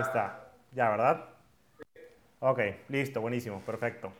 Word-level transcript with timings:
Está. 0.00 0.52
Ya, 0.72 0.88
¿verdad? 0.88 1.26
Ok, 2.38 2.60
listo, 2.88 3.20
buenísimo, 3.20 3.60
perfecto. 3.60 4.10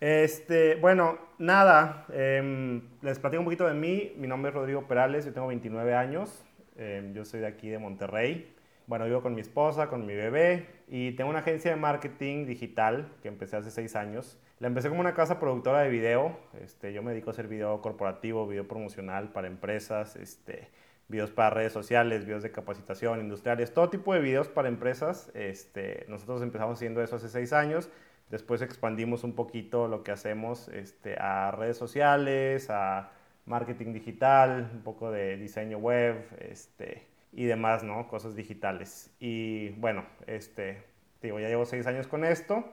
Este, 0.00 0.74
bueno, 0.74 1.16
nada, 1.38 2.04
em, 2.12 2.82
les 3.00 3.18
platico 3.18 3.40
un 3.40 3.46
poquito 3.46 3.66
de 3.66 3.72
mí. 3.72 4.12
Mi 4.16 4.28
nombre 4.28 4.50
es 4.50 4.54
Rodrigo 4.54 4.86
Perales, 4.86 5.24
yo 5.24 5.32
tengo 5.32 5.46
29 5.46 5.94
años, 5.94 6.44
em, 6.76 7.14
yo 7.14 7.24
soy 7.24 7.40
de 7.40 7.46
aquí 7.46 7.70
de 7.70 7.78
Monterrey. 7.78 8.54
Bueno, 8.86 9.06
vivo 9.06 9.22
con 9.22 9.34
mi 9.34 9.40
esposa, 9.40 9.88
con 9.88 10.04
mi 10.04 10.14
bebé 10.14 10.66
y 10.88 11.12
tengo 11.12 11.30
una 11.30 11.38
agencia 11.38 11.70
de 11.70 11.76
marketing 11.78 12.44
digital 12.44 13.08
que 13.22 13.28
empecé 13.28 13.56
hace 13.56 13.70
6 13.70 13.96
años. 13.96 14.38
La 14.58 14.66
empecé 14.66 14.90
como 14.90 15.00
una 15.00 15.14
casa 15.14 15.40
productora 15.40 15.80
de 15.80 15.88
video. 15.88 16.36
Este, 16.60 16.92
yo 16.92 17.02
me 17.02 17.12
dedico 17.12 17.30
a 17.30 17.32
hacer 17.32 17.48
video 17.48 17.80
corporativo, 17.80 18.46
video 18.46 18.68
promocional 18.68 19.32
para 19.32 19.46
empresas, 19.46 20.16
este, 20.16 20.68
videos 21.08 21.30
para 21.30 21.50
redes 21.50 21.72
sociales, 21.72 22.24
videos 22.24 22.42
de 22.42 22.50
capacitación, 22.50 23.20
industriales, 23.20 23.74
todo 23.74 23.90
tipo 23.90 24.14
de 24.14 24.20
videos 24.20 24.48
para 24.48 24.68
empresas. 24.68 25.30
Este, 25.34 26.04
nosotros 26.08 26.42
empezamos 26.42 26.78
haciendo 26.78 27.02
eso 27.02 27.16
hace 27.16 27.28
seis 27.28 27.52
años. 27.52 27.90
Después 28.30 28.62
expandimos 28.62 29.24
un 29.24 29.34
poquito 29.34 29.88
lo 29.88 30.02
que 30.02 30.10
hacemos 30.10 30.68
este, 30.68 31.16
a 31.18 31.50
redes 31.50 31.76
sociales, 31.76 32.70
a 32.70 33.10
marketing 33.44 33.92
digital, 33.92 34.70
un 34.72 34.82
poco 34.82 35.10
de 35.10 35.36
diseño 35.36 35.78
web 35.78 36.24
este, 36.38 37.06
y 37.32 37.44
demás, 37.44 37.82
¿no? 37.82 38.08
Cosas 38.08 38.34
digitales. 38.34 39.14
Y 39.20 39.70
bueno, 39.70 40.06
este, 40.26 40.82
digo, 41.20 41.40
ya 41.40 41.48
llevo 41.48 41.66
seis 41.66 41.86
años 41.86 42.06
con 42.06 42.24
esto. 42.24 42.64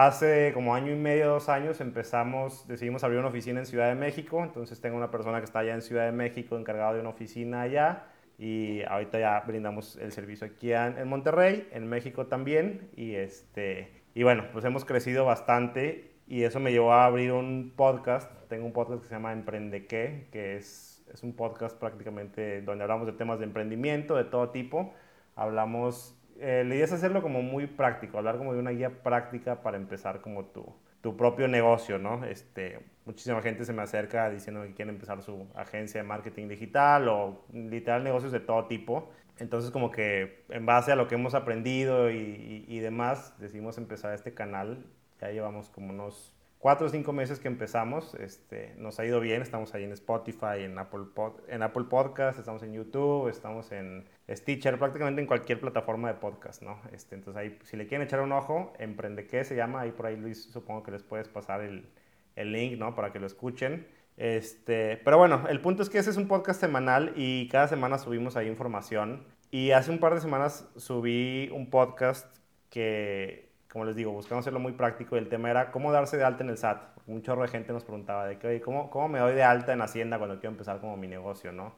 Hace 0.00 0.52
como 0.54 0.76
año 0.76 0.92
y 0.92 0.94
medio, 0.96 1.26
dos 1.26 1.48
años, 1.48 1.80
empezamos, 1.80 2.68
decidimos 2.68 3.02
abrir 3.02 3.18
una 3.18 3.30
oficina 3.30 3.58
en 3.58 3.66
Ciudad 3.66 3.88
de 3.88 3.96
México. 3.96 4.44
Entonces 4.44 4.80
tengo 4.80 4.96
una 4.96 5.10
persona 5.10 5.38
que 5.38 5.44
está 5.44 5.58
allá 5.58 5.74
en 5.74 5.82
Ciudad 5.82 6.06
de 6.06 6.12
México 6.12 6.56
encargada 6.56 6.94
de 6.94 7.00
una 7.00 7.08
oficina 7.08 7.62
allá. 7.62 8.04
Y 8.38 8.84
ahorita 8.84 9.18
ya 9.18 9.40
brindamos 9.44 9.96
el 9.96 10.12
servicio 10.12 10.46
aquí 10.46 10.72
en, 10.72 11.08
Monterrey, 11.08 11.68
en 11.72 11.88
México 11.88 12.28
también. 12.28 12.90
Y, 12.94 13.16
este, 13.16 13.90
y 14.14 14.22
bueno, 14.22 14.44
pues 14.52 14.64
hemos 14.64 14.84
crecido 14.84 15.24
bastante 15.24 16.12
y 16.28 16.44
eso 16.44 16.60
me 16.60 16.70
llevó 16.70 16.92
a 16.92 17.04
abrir 17.04 17.32
un 17.32 17.72
podcast. 17.74 18.30
Tengo 18.48 18.66
un 18.66 18.72
podcast 18.72 19.02
que 19.02 19.08
se 19.08 19.14
llama 19.16 19.32
Emprende 19.32 19.88
qué, 19.88 20.28
que 20.30 20.58
es, 20.58 21.04
es 21.12 21.24
un 21.24 21.34
podcast 21.34 21.76
prácticamente 21.76 22.62
donde 22.62 22.84
hablamos 22.84 23.08
de 23.08 23.14
temas 23.14 23.40
de 23.40 23.46
emprendimiento 23.46 24.14
de 24.14 24.22
todo 24.22 24.50
tipo. 24.50 24.94
Hablamos 25.34 26.17
eh, 26.40 26.64
la 26.64 26.84
hacerlo 26.84 27.22
como 27.22 27.42
muy 27.42 27.66
práctico, 27.66 28.18
hablar 28.18 28.38
como 28.38 28.52
de 28.52 28.60
una 28.60 28.70
guía 28.70 29.02
práctica 29.02 29.62
para 29.62 29.76
empezar 29.76 30.20
como 30.20 30.46
tu, 30.46 30.74
tu 31.00 31.16
propio 31.16 31.48
negocio, 31.48 31.98
¿no? 31.98 32.24
Este, 32.24 32.80
muchísima 33.04 33.42
gente 33.42 33.64
se 33.64 33.72
me 33.72 33.82
acerca 33.82 34.30
diciendo 34.30 34.62
que 34.62 34.74
quiere 34.74 34.90
empezar 34.90 35.22
su 35.22 35.46
agencia 35.54 36.00
de 36.02 36.06
marketing 36.06 36.48
digital 36.48 37.08
o 37.08 37.44
literal 37.52 38.04
negocios 38.04 38.32
de 38.32 38.40
todo 38.40 38.66
tipo. 38.66 39.10
Entonces 39.38 39.70
como 39.70 39.90
que 39.90 40.44
en 40.48 40.66
base 40.66 40.92
a 40.92 40.96
lo 40.96 41.06
que 41.06 41.14
hemos 41.14 41.34
aprendido 41.34 42.10
y, 42.10 42.64
y 42.66 42.78
demás, 42.80 43.34
decidimos 43.38 43.78
empezar 43.78 44.12
este 44.14 44.34
canal. 44.34 44.84
Ya 45.20 45.30
llevamos 45.30 45.68
como 45.70 45.90
unos 45.90 46.32
cuatro 46.58 46.86
o 46.86 46.90
cinco 46.90 47.12
meses 47.12 47.38
que 47.38 47.48
empezamos, 47.48 48.14
este, 48.14 48.74
nos 48.76 48.98
ha 48.98 49.06
ido 49.06 49.20
bien, 49.20 49.42
estamos 49.42 49.74
ahí 49.74 49.84
en 49.84 49.92
Spotify, 49.92 50.64
en 50.64 50.78
Apple, 50.78 51.04
en 51.48 51.62
Apple 51.62 51.84
Podcast, 51.84 52.38
estamos 52.38 52.62
en 52.62 52.72
YouTube, 52.72 53.28
estamos 53.28 53.70
en 53.72 54.06
Stitcher, 54.28 54.78
prácticamente 54.78 55.20
en 55.20 55.26
cualquier 55.26 55.60
plataforma 55.60 56.08
de 56.08 56.14
podcast, 56.14 56.62
¿no? 56.62 56.80
Este, 56.92 57.14
entonces 57.14 57.40
ahí, 57.40 57.58
si 57.62 57.76
le 57.76 57.86
quieren 57.86 58.06
echar 58.06 58.20
un 58.20 58.32
ojo, 58.32 58.72
Emprende 58.78 59.26
qué 59.26 59.44
se 59.44 59.54
llama, 59.54 59.82
ahí 59.82 59.92
por 59.92 60.06
ahí 60.06 60.16
Luis 60.16 60.44
supongo 60.52 60.82
que 60.82 60.90
les 60.90 61.02
puedes 61.02 61.28
pasar 61.28 61.60
el, 61.60 61.88
el 62.36 62.52
link, 62.52 62.78
¿no? 62.78 62.94
Para 62.94 63.12
que 63.12 63.20
lo 63.20 63.26
escuchen. 63.26 63.86
Este, 64.16 64.96
pero 65.04 65.16
bueno, 65.16 65.44
el 65.48 65.60
punto 65.60 65.82
es 65.82 65.88
que 65.88 65.98
ese 65.98 66.10
es 66.10 66.16
un 66.16 66.26
podcast 66.26 66.60
semanal 66.60 67.12
y 67.14 67.48
cada 67.48 67.68
semana 67.68 67.98
subimos 67.98 68.36
ahí 68.36 68.48
información. 68.48 69.24
Y 69.50 69.70
hace 69.70 69.90
un 69.90 69.98
par 69.98 70.14
de 70.14 70.20
semanas 70.20 70.68
subí 70.76 71.50
un 71.54 71.70
podcast 71.70 72.36
que 72.68 73.47
como 73.70 73.84
les 73.84 73.96
digo, 73.96 74.12
buscamos 74.12 74.42
hacerlo 74.42 74.60
muy 74.60 74.72
práctico 74.72 75.16
y 75.16 75.18
el 75.18 75.28
tema 75.28 75.50
era 75.50 75.70
cómo 75.70 75.92
darse 75.92 76.16
de 76.16 76.24
alta 76.24 76.42
en 76.42 76.50
el 76.50 76.58
SAT. 76.58 76.98
un 77.06 77.22
chorro 77.22 77.42
de 77.42 77.48
gente 77.48 77.72
nos 77.72 77.84
preguntaba 77.84 78.26
de 78.26 78.38
que, 78.38 78.46
oye, 78.46 78.60
¿cómo, 78.60 78.90
¿cómo 78.90 79.08
me 79.08 79.18
doy 79.18 79.34
de 79.34 79.42
alta 79.42 79.72
en 79.72 79.82
Hacienda 79.82 80.18
cuando 80.18 80.36
quiero 80.36 80.52
empezar 80.52 80.80
como 80.80 80.96
mi 80.96 81.06
negocio, 81.08 81.52
no? 81.52 81.74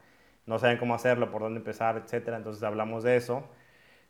No 0.47 0.59
saben 0.59 0.79
cómo 0.79 0.95
hacerlo, 0.95 1.31
por 1.31 1.43
dónde 1.43 1.59
empezar, 1.59 1.97
etcétera. 1.97 2.37
Entonces 2.37 2.63
hablamos 2.63 3.03
de 3.03 3.17
eso. 3.17 3.45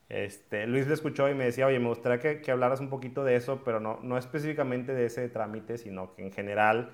Este, 0.09 0.67
Luis 0.67 0.87
le 0.89 0.95
escuchó 0.95 1.29
y 1.29 1.35
me 1.35 1.45
decía, 1.45 1.67
oye, 1.67 1.79
me 1.79 1.89
gustaría 1.89 2.19
que, 2.19 2.41
que 2.43 2.51
hablaras 2.51 2.81
un 2.81 2.91
poquito 2.91 3.25
de 3.25 3.37
eso, 3.37 3.63
pero 3.65 3.81
no, 3.81 4.01
no 4.03 4.19
específicamente 4.19 4.93
de 4.93 5.07
ese 5.07 5.29
trámite, 5.29 5.79
sino 5.79 6.15
que 6.15 6.23
en 6.23 6.33
general 6.33 6.93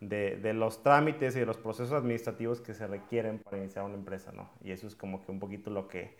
de, 0.00 0.36
de, 0.36 0.52
los 0.52 0.82
trámites 0.82 1.34
y 1.36 1.40
de 1.40 1.46
los 1.46 1.56
procesos 1.56 1.92
administrativos 1.94 2.60
que 2.60 2.74
se 2.74 2.86
requieren 2.86 3.38
para 3.38 3.58
iniciar 3.58 3.84
una 3.84 3.94
empresa, 3.94 4.32
¿no? 4.32 4.50
Y 4.62 4.72
eso 4.72 4.86
es 4.86 4.94
como 4.94 5.24
que 5.24 5.32
un 5.32 5.40
poquito 5.40 5.70
lo 5.70 5.88
que, 5.88 6.16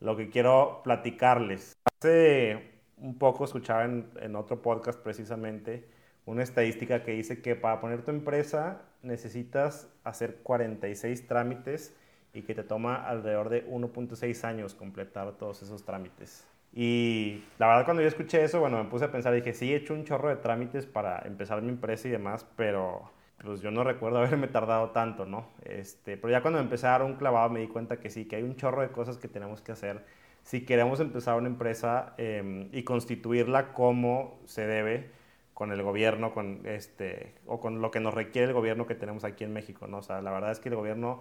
lo 0.00 0.16
que 0.16 0.30
quiero 0.30 0.80
platicarles. 0.82 1.76
Hace 1.84 2.79
un 3.00 3.18
poco 3.18 3.44
escuchaba 3.44 3.84
en, 3.84 4.36
otro 4.36 4.62
podcast 4.62 4.98
precisamente 5.00 5.88
una 6.26 6.42
estadística 6.42 7.02
que 7.02 7.12
dice 7.12 7.40
que 7.40 7.56
para 7.56 7.80
poner 7.80 8.02
tu 8.02 8.10
empresa 8.10 8.82
necesitas 9.02 9.88
hacer 10.04 10.36
46 10.42 11.26
trámites 11.26 11.96
y 12.32 12.42
que 12.42 12.54
te 12.54 12.62
toma 12.62 12.96
alrededor 12.96 13.48
de 13.48 13.66
1.6 13.68 14.44
años 14.44 14.74
completar 14.74 15.32
todos 15.32 15.62
esos 15.62 15.84
trámites. 15.84 16.46
Y 16.72 17.42
la 17.58 17.66
verdad 17.66 17.84
cuando 17.84 18.02
yo 18.02 18.08
escuché 18.08 18.44
eso, 18.44 18.60
bueno, 18.60 18.82
me 18.82 18.88
puse 18.88 19.06
a 19.06 19.10
pensar, 19.10 19.34
dije, 19.34 19.54
sí, 19.54 19.72
he 19.72 19.76
hecho 19.76 19.94
un 19.94 20.04
chorro 20.04 20.28
de 20.28 20.36
trámites 20.36 20.86
para 20.86 21.20
empezar 21.26 21.62
mi 21.62 21.70
empresa 21.70 22.06
y 22.06 22.12
demás, 22.12 22.46
pero 22.54 23.10
pues 23.42 23.60
yo 23.60 23.70
no 23.70 23.82
recuerdo 23.82 24.18
haberme 24.24 24.46
tardado 24.46 24.90
tanto, 24.90 25.26
¿no? 25.26 25.48
Este, 25.64 26.16
pero 26.16 26.30
ya 26.30 26.42
cuando 26.42 26.60
empecé 26.60 26.86
a 26.86 26.90
dar 26.90 27.02
un 27.02 27.14
clavado 27.14 27.50
me 27.50 27.60
di 27.60 27.66
cuenta 27.66 27.98
que 27.98 28.10
sí, 28.10 28.26
que 28.26 28.36
hay 28.36 28.42
un 28.42 28.56
chorro 28.56 28.82
de 28.82 28.90
cosas 28.90 29.16
que 29.16 29.26
tenemos 29.26 29.62
que 29.62 29.72
hacer 29.72 30.04
si 30.50 30.62
queremos 30.62 30.98
empezar 30.98 31.36
una 31.36 31.46
empresa 31.46 32.12
em, 32.18 32.68
y 32.72 32.82
constituirla 32.82 33.72
como 33.72 34.40
se 34.46 34.66
debe 34.66 35.12
con 35.54 35.70
el 35.70 35.80
gobierno, 35.80 36.34
con 36.34 36.66
este, 36.66 37.36
o 37.46 37.60
con 37.60 37.80
lo 37.80 37.92
que 37.92 38.00
nos 38.00 38.14
requiere 38.14 38.48
el 38.48 38.52
gobierno 38.54 38.84
que 38.84 38.96
tenemos 38.96 39.22
aquí 39.22 39.44
en 39.44 39.52
México, 39.52 39.86
¿no? 39.86 39.98
O 39.98 40.02
sea, 40.02 40.20
la 40.22 40.32
verdad 40.32 40.50
es 40.50 40.58
que 40.58 40.68
el 40.68 40.74
gobierno 40.74 41.20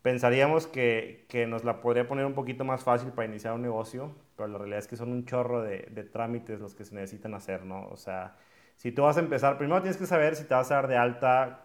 pensaríamos 0.00 0.66
que, 0.66 1.26
que 1.28 1.46
nos 1.46 1.62
la 1.62 1.82
podría 1.82 2.08
poner 2.08 2.24
un 2.24 2.32
poquito 2.32 2.64
más 2.64 2.82
fácil 2.82 3.10
para 3.12 3.28
iniciar 3.28 3.52
un 3.52 3.60
negocio, 3.60 4.14
pero 4.34 4.48
la 4.48 4.56
realidad 4.56 4.78
es 4.78 4.86
que 4.88 4.96
son 4.96 5.12
un 5.12 5.26
chorro 5.26 5.60
de, 5.60 5.86
de 5.90 6.04
trámites 6.04 6.58
los 6.58 6.74
que 6.74 6.86
se 6.86 6.94
necesitan 6.94 7.34
hacer, 7.34 7.66
¿no? 7.66 7.86
O 7.88 7.98
sea, 7.98 8.36
si 8.76 8.92
tú 8.92 9.02
vas 9.02 9.18
a 9.18 9.20
empezar, 9.20 9.58
primero 9.58 9.82
tienes 9.82 9.98
que 9.98 10.06
saber 10.06 10.36
si 10.36 10.44
te 10.44 10.54
vas 10.54 10.70
a 10.70 10.76
dar 10.76 10.88
de 10.88 10.96
alta 10.96 11.64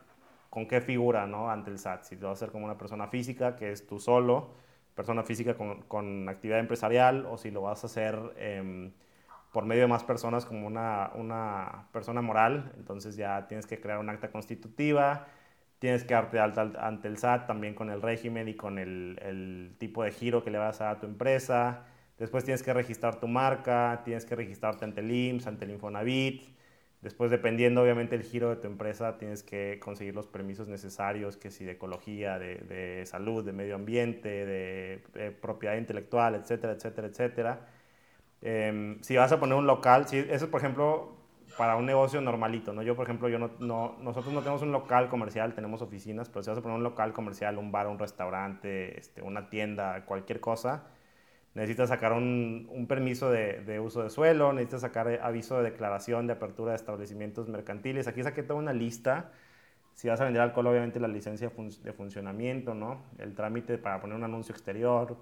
con 0.49 0.67
qué 0.67 0.81
figura, 0.81 1.27
¿no? 1.27 1.49
Ante 1.49 1.71
el 1.71 1.79
SAT, 1.79 2.03
si 2.03 2.17
te 2.17 2.25
vas 2.25 2.31
a 2.31 2.33
hacer 2.33 2.51
como 2.51 2.65
una 2.65 2.77
persona 2.77 3.07
física, 3.07 3.55
que 3.55 3.71
es 3.71 3.87
tú 3.87 3.99
solo, 3.99 4.64
persona 4.95 5.23
física 5.23 5.55
con, 5.55 5.81
con, 5.83 6.29
actividad 6.29 6.59
empresarial 6.59 7.25
o 7.25 7.37
si 7.37 7.51
lo 7.51 7.61
vas 7.61 7.83
a 7.83 7.87
hacer 7.87 8.17
em, 8.37 8.91
por 9.51 9.65
medio 9.65 9.83
de 9.83 9.87
más 9.87 10.03
personas 10.03 10.45
como 10.45 10.67
una, 10.67 11.11
una, 11.15 11.87
persona 11.91 12.21
moral, 12.21 12.73
entonces 12.77 13.15
ya 13.15 13.47
tienes 13.47 13.67
que 13.67 13.79
crear 13.79 13.99
un 13.99 14.09
acta 14.09 14.31
constitutiva, 14.31 15.27
tienes 15.79 16.03
que 16.03 16.13
darte 16.13 16.39
alta 16.39 16.71
ante 16.79 17.07
el 17.07 17.17
SAT 17.17 17.47
también 17.47 17.75
con 17.75 17.89
el 17.89 18.01
régimen 18.01 18.47
y 18.47 18.55
con 18.55 18.79
el, 18.79 19.19
el, 19.21 19.75
tipo 19.77 20.03
de 20.03 20.11
giro 20.11 20.43
que 20.43 20.51
le 20.51 20.57
vas 20.57 20.81
a 20.81 20.85
dar 20.85 20.95
a 20.97 20.99
tu 20.99 21.05
empresa, 21.07 21.83
después 22.17 22.43
tienes 22.45 22.63
que 22.63 22.73
registrar 22.73 23.19
tu 23.19 23.27
marca, 23.27 24.01
tienes 24.05 24.25
que 24.25 24.35
registrarte 24.35 24.85
ante 24.85 25.01
el 25.01 25.11
IMSS, 25.11 25.47
ante 25.47 25.65
el 25.65 25.71
Infonavit, 25.71 26.55
Después, 27.01 27.29
dependiendo 27.29 27.83
obviamente 27.83 28.15
el 28.15 28.23
giro 28.23 28.49
de 28.49 28.55
tu 28.57 28.67
empresa, 28.67 29.17
tienes 29.17 29.43
que 29.43 29.79
conseguir 29.79 30.15
los 30.15 30.27
permisos 30.27 30.67
necesarios, 30.67 31.37
que 31.37 31.51
si 31.51 31.63
de 31.65 31.73
ecología, 31.73 32.39
de, 32.39 32.55
de 32.55 33.05
salud, 33.05 33.45
de 33.45 33.53
medio 33.53 33.75
ambiente, 33.75 34.45
de, 34.45 35.31
propiedad 35.41 35.75
intelectual, 35.77 36.35
etcétera, 36.35 36.73
etcétera, 36.73 37.07
etcétera. 37.07 37.67
Em, 38.41 39.01
si 39.01 39.15
vas 39.17 39.31
a 39.31 39.39
poner 39.39 39.55
un 39.55 39.67
local, 39.67 40.07
si, 40.07 40.17
eso 40.17 40.49
por 40.51 40.61
ejemplo 40.61 41.15
para 41.57 41.75
un 41.77 41.85
negocio 41.85 42.21
normalito, 42.21 42.73
¿no? 42.73 42.81
Yo, 42.83 42.95
por 42.95 43.05
ejemplo, 43.05 43.29
yo 43.29 43.39
no, 43.39 43.51
no, 43.59 43.95
nosotros 44.01 44.33
no 44.33 44.41
tenemos 44.41 44.61
un 44.61 44.71
local 44.71 45.09
comercial, 45.09 45.53
tenemos 45.53 45.81
oficinas, 45.81 46.29
pero 46.29 46.43
si 46.43 46.49
vas 46.49 46.59
a 46.59 46.61
poner 46.61 46.77
un 46.77 46.83
local 46.83 47.13
comercial, 47.13 47.57
un 47.57 47.71
bar, 47.71 47.87
un 47.87 47.99
restaurante, 47.99 48.99
este, 48.99 49.21
una 49.21 49.49
tienda, 49.49 50.05
cualquier 50.05 50.39
cosa, 50.39 50.83
necesitas 51.55 51.89
sacar 51.89 52.13
un, 52.13 52.67
un 52.69 52.85
permiso 52.85 53.31
de, 53.31 53.61
de, 53.61 53.79
uso 53.79 54.03
de 54.03 54.09
suelo, 54.09 54.53
necesitas 54.53 54.81
sacar 54.81 55.07
aviso 55.23 55.57
de 55.57 55.71
declaración 55.71 56.27
de 56.27 56.33
apertura 56.33 56.71
de 56.71 56.75
establecimientos 56.75 57.47
mercantiles. 57.47 58.07
Aquí 58.07 58.21
saqué 58.21 58.43
toda 58.43 58.59
una 58.59 58.73
lista. 58.73 59.31
Si 59.93 60.09
vas 60.09 60.19
a 60.19 60.25
vender 60.25 60.41
alcohol, 60.41 60.67
obviamente 60.67 60.99
la 60.99 61.07
licencia 61.07 61.49
de 61.49 61.93
funcionamiento, 61.93 62.73
¿no? 62.73 63.01
El 63.17 63.33
trámite 63.33 63.77
para 63.77 64.01
poner 64.01 64.17
un 64.17 64.25
anuncio 64.25 64.53
exterior. 64.53 65.15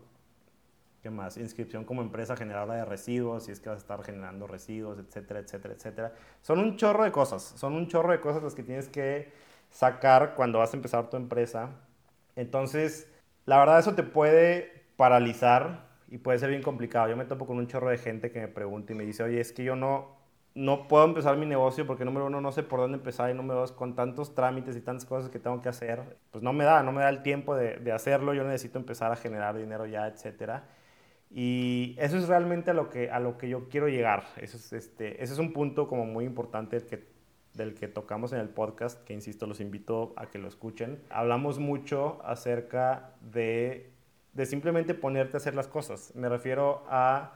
¿Qué 1.04 1.12
más? 1.12 1.38
Inscripción 1.38 1.86
como 1.86 2.02
empresa 2.02 2.36
generadora 2.36 2.76
de 2.76 2.86
residuos, 2.86 3.44
si 3.44 3.52
es 3.52 3.60
que 3.60 3.70
vas 3.70 3.78
a 3.78 3.82
estar 3.82 4.04
generando 4.04 4.48
residuos, 4.48 4.98
etcétera, 4.98 5.42
etcétera, 5.42 5.76
etcétera. 5.76 6.14
Son 6.42 6.58
un 6.58 6.78
chorro 6.78 7.04
de 7.04 7.12
cosas. 7.12 7.44
Son 7.44 7.74
un 7.74 7.88
chorro 7.88 8.12
de 8.12 8.20
cosas 8.20 8.42
las 8.42 8.56
que 8.56 8.64
tienes 8.64 8.90
que 8.90 9.32
sacar 9.70 10.34
cuando 10.34 10.60
vas 10.60 10.74
a 10.74 10.78
empezar 10.78 11.10
tu 11.12 11.18
empresa. 11.18 11.70
Entonces, 12.36 13.12
la 13.46 13.60
verdad, 13.60 13.80
eso 13.80 13.94
te 13.94 14.04
puede 14.04 14.86
paralizar 14.96 15.93
y 16.14 16.20
puede 16.20 16.38
ser 16.38 16.52
bien 16.52 16.62
complicado. 16.62 17.10
Yo 17.10 17.18
me 17.18 17.26
topo 17.26 17.48
con 17.48 17.58
un 17.58 17.66
chorro 17.66 17.90
de 17.90 17.98
gente 17.98 18.30
que 18.30 18.40
me 18.40 18.48
pregunta 18.48 18.94
y 18.94 18.96
me 18.96 19.04
dice, 19.04 19.24
oye, 19.24 19.42
es 19.42 19.52
que 19.52 19.64
yo 19.64 19.76
no, 19.76 20.16
no 20.54 20.88
puedo 20.88 21.06
empezar 21.06 21.38
mi 21.38 21.48
negocio 21.48 21.88
porque 21.88 22.06
número 22.06 22.28
uno 22.28 22.40
no 22.40 22.52
sé 22.52 22.62
por 22.62 22.80
dónde 22.80 23.00
empezar 23.00 23.32
y 23.32 23.34
número 23.34 23.62
dos 23.62 23.72
con 23.72 23.96
tantos 23.96 24.36
trámites 24.36 24.78
y 24.78 24.82
tantas 24.82 25.06
cosas 25.08 25.32
que 25.32 25.40
tengo 25.40 25.60
que 25.60 25.70
hacer, 25.70 26.20
pues 26.30 26.44
no 26.44 26.54
me 26.54 26.66
da, 26.66 26.84
no 26.84 26.92
me 26.92 27.02
da 27.02 27.10
el 27.10 27.24
tiempo 27.24 27.56
de, 27.56 27.78
de 27.78 27.92
hacerlo, 27.92 28.36
yo 28.36 28.44
necesito 28.44 28.78
empezar 28.78 29.12
a 29.12 29.16
generar 29.16 29.58
dinero 29.58 29.88
ya, 29.88 30.06
etcétera. 30.06 30.70
Y 31.32 31.96
eso 31.98 32.16
es 32.20 32.28
realmente 32.28 32.70
a 32.70 32.76
lo 32.76 32.92
que, 32.92 33.10
a 33.10 33.20
lo 33.20 33.40
que 33.40 33.50
yo 33.50 33.68
quiero 33.68 33.88
llegar. 33.88 34.26
Eso 34.38 34.58
es, 34.58 34.72
este, 34.72 35.24
ese 35.24 35.34
es 35.34 35.40
un 35.40 35.52
punto 35.52 35.88
como 35.88 36.06
muy 36.06 36.26
importante 36.26 36.78
que, 36.86 37.08
del 37.56 37.74
que 37.74 37.88
tocamos 37.88 38.34
en 38.34 38.40
el 38.40 38.50
podcast, 38.50 39.04
que 39.04 39.14
insisto, 39.14 39.48
los 39.48 39.60
invito 39.60 40.14
a 40.16 40.28
que 40.28 40.38
lo 40.38 40.48
escuchen. 40.48 41.02
Hablamos 41.10 41.58
mucho 41.58 42.22
acerca 42.24 43.16
de, 43.20 43.94
de 44.34 44.46
simplemente 44.46 44.94
ponerte 44.94 45.38
a 45.38 45.40
hacer 45.40 45.56
las 45.56 45.68
cosas. 45.68 46.14
Me 46.16 46.30
refiero 46.30 46.84
a 46.90 47.36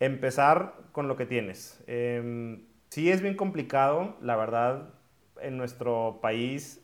empezar 0.00 0.74
con 0.92 1.08
lo 1.08 1.16
que 1.16 1.26
tienes. 1.26 1.82
Eh, 1.86 2.64
sí 2.88 3.10
es 3.10 3.22
bien 3.22 3.36
complicado, 3.36 4.16
la 4.20 4.36
verdad, 4.36 4.94
en 5.40 5.56
nuestro 5.56 6.18
país 6.20 6.82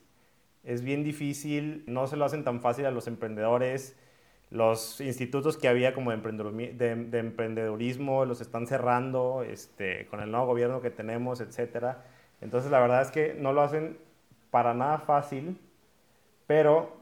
es 0.68 0.82
bien 0.82 1.02
difícil, 1.02 1.82
no 1.86 2.06
se 2.06 2.16
lo 2.16 2.26
hacen 2.26 2.44
tan 2.44 2.60
fácil 2.60 2.84
a 2.84 2.90
los 2.90 3.06
emprendedores. 3.06 3.96
Los 4.50 5.00
institutos 5.00 5.56
que 5.56 5.66
había 5.66 5.94
como 5.94 6.10
de, 6.10 7.18
emprendedurismo 7.18 8.26
los 8.26 8.42
están 8.42 8.66
cerrando 8.66 9.42
este, 9.42 10.06
con 10.08 10.20
el 10.20 10.30
nuevo 10.30 10.46
gobierno 10.46 10.82
que 10.82 10.90
tenemos, 10.90 11.40
etc. 11.40 11.96
Entonces 12.42 12.70
la 12.70 12.80
verdad 12.80 13.00
es 13.00 13.10
que 13.10 13.32
no 13.32 13.54
lo 13.54 13.62
hacen 13.62 13.98
para 14.50 14.74
nada 14.74 14.98
fácil, 14.98 15.58
pero 16.46 16.97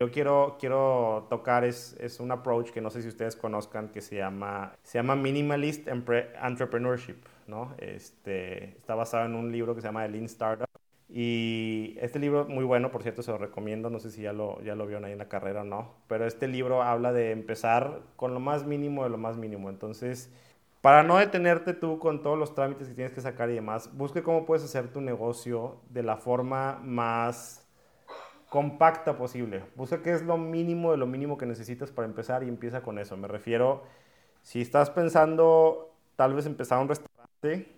yo 0.00 0.10
quiero, 0.10 0.56
quiero 0.58 1.26
tocar 1.30 1.64
es, 1.64 1.96
es 2.00 2.20
un 2.20 2.30
approach 2.30 2.70
que 2.70 2.80
no 2.80 2.90
sé 2.90 3.02
si 3.02 3.08
ustedes 3.08 3.36
conozcan 3.36 3.88
que 3.88 4.00
se 4.00 4.16
llama, 4.16 4.76
se 4.82 4.98
llama 4.98 5.16
Minimalist 5.16 5.88
Entrepreneurship. 5.88 7.16
¿no? 7.46 7.74
Este, 7.78 8.76
está 8.76 8.94
basado 8.94 9.26
en 9.26 9.34
un 9.34 9.52
libro 9.52 9.74
que 9.74 9.80
se 9.80 9.88
llama 9.88 10.04
The 10.04 10.12
Lean 10.12 10.24
Startup 10.24 10.68
y 11.08 11.96
este 12.00 12.18
libro, 12.18 12.46
muy 12.46 12.64
bueno, 12.64 12.90
por 12.90 13.02
cierto, 13.02 13.22
se 13.22 13.30
lo 13.30 13.38
recomiendo, 13.38 13.90
no 13.90 14.00
sé 14.00 14.10
si 14.10 14.22
ya 14.22 14.32
lo, 14.32 14.60
ya 14.62 14.74
lo 14.74 14.86
vieron 14.86 15.04
ahí 15.04 15.12
en 15.12 15.18
la 15.18 15.28
carrera 15.28 15.60
o 15.60 15.64
no, 15.64 15.94
pero 16.08 16.26
este 16.26 16.48
libro 16.48 16.82
habla 16.82 17.12
de 17.12 17.30
empezar 17.30 18.00
con 18.16 18.34
lo 18.34 18.40
más 18.40 18.64
mínimo 18.64 19.04
de 19.04 19.10
lo 19.10 19.18
más 19.18 19.36
mínimo. 19.36 19.70
Entonces, 19.70 20.32
para 20.80 21.02
no 21.02 21.18
detenerte 21.18 21.72
tú 21.72 21.98
con 21.98 22.22
todos 22.22 22.38
los 22.38 22.54
trámites 22.54 22.88
que 22.88 22.94
tienes 22.94 23.12
que 23.12 23.20
sacar 23.20 23.50
y 23.50 23.54
demás, 23.54 23.96
busque 23.96 24.22
cómo 24.22 24.44
puedes 24.44 24.64
hacer 24.64 24.88
tu 24.92 25.00
negocio 25.00 25.76
de 25.90 26.02
la 26.02 26.16
forma 26.16 26.80
más 26.82 27.63
compacta 28.54 29.16
posible. 29.16 29.64
Busca 29.74 30.00
qué 30.00 30.12
es 30.12 30.22
lo 30.22 30.38
mínimo 30.38 30.92
de 30.92 30.96
lo 30.96 31.08
mínimo 31.08 31.36
que 31.36 31.44
necesitas 31.44 31.90
para 31.90 32.06
empezar 32.06 32.44
y 32.44 32.48
empieza 32.48 32.82
con 32.82 33.00
eso. 33.00 33.16
Me 33.16 33.26
refiero, 33.26 33.82
si 34.42 34.60
estás 34.60 34.90
pensando 34.90 35.92
tal 36.14 36.34
vez 36.34 36.46
empezar 36.46 36.78
un 36.78 36.86
restaurante, 36.86 37.74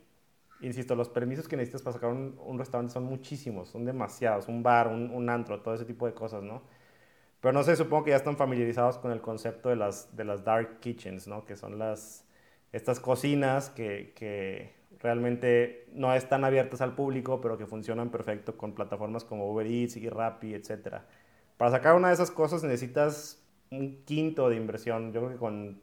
insisto, 0.60 0.94
los 0.94 1.08
permisos 1.08 1.48
que 1.48 1.56
necesitas 1.56 1.80
para 1.80 1.94
sacar 1.94 2.10
un, 2.10 2.58
restaurante 2.58 2.92
son 2.92 3.04
muchísimos, 3.04 3.70
son 3.70 3.86
demasiados, 3.86 4.48
un 4.48 4.62
bar, 4.62 4.88
un, 4.88 5.30
antro, 5.30 5.62
todo 5.62 5.72
ese 5.72 5.86
tipo 5.86 6.04
de 6.04 6.12
cosas, 6.12 6.42
¿no? 6.42 6.62
Pero 7.40 7.54
no 7.54 7.62
sé, 7.62 7.74
supongo 7.74 8.04
que 8.04 8.10
ya 8.10 8.16
están 8.16 8.36
familiarizados 8.36 8.98
con 8.98 9.12
el 9.12 9.22
concepto 9.22 9.70
de 9.70 9.76
las, 9.76 10.14
de 10.14 10.24
las 10.26 10.44
dark 10.44 10.80
kitchens, 10.80 11.26
¿no? 11.26 11.46
Que 11.46 11.56
son 11.56 11.78
las, 11.78 12.26
estas 12.72 13.00
cocinas 13.00 13.70
que, 13.70 14.12
que 14.14 14.74
realmente 15.00 15.86
no 15.92 16.14
están 16.14 16.44
abiertas 16.44 16.80
al 16.80 16.94
público, 16.94 17.40
pero 17.40 17.58
que 17.58 17.66
funcionan 17.66 18.10
perfecto 18.10 18.56
con 18.56 18.74
plataformas 18.74 19.24
como 19.24 19.50
Uber 19.50 19.66
Eats 19.66 19.96
y 19.96 20.08
Rappi, 20.08 20.54
etc. 20.54 21.02
Para 21.56 21.70
sacar 21.70 21.94
una 21.94 22.08
de 22.08 22.14
esas 22.14 22.30
cosas 22.30 22.62
necesitas 22.62 23.42
un 23.70 24.04
quinto 24.04 24.48
de 24.48 24.56
inversión. 24.56 25.12
Yo 25.12 25.20
creo 25.20 25.32
que 25.32 25.38
con 25.38 25.82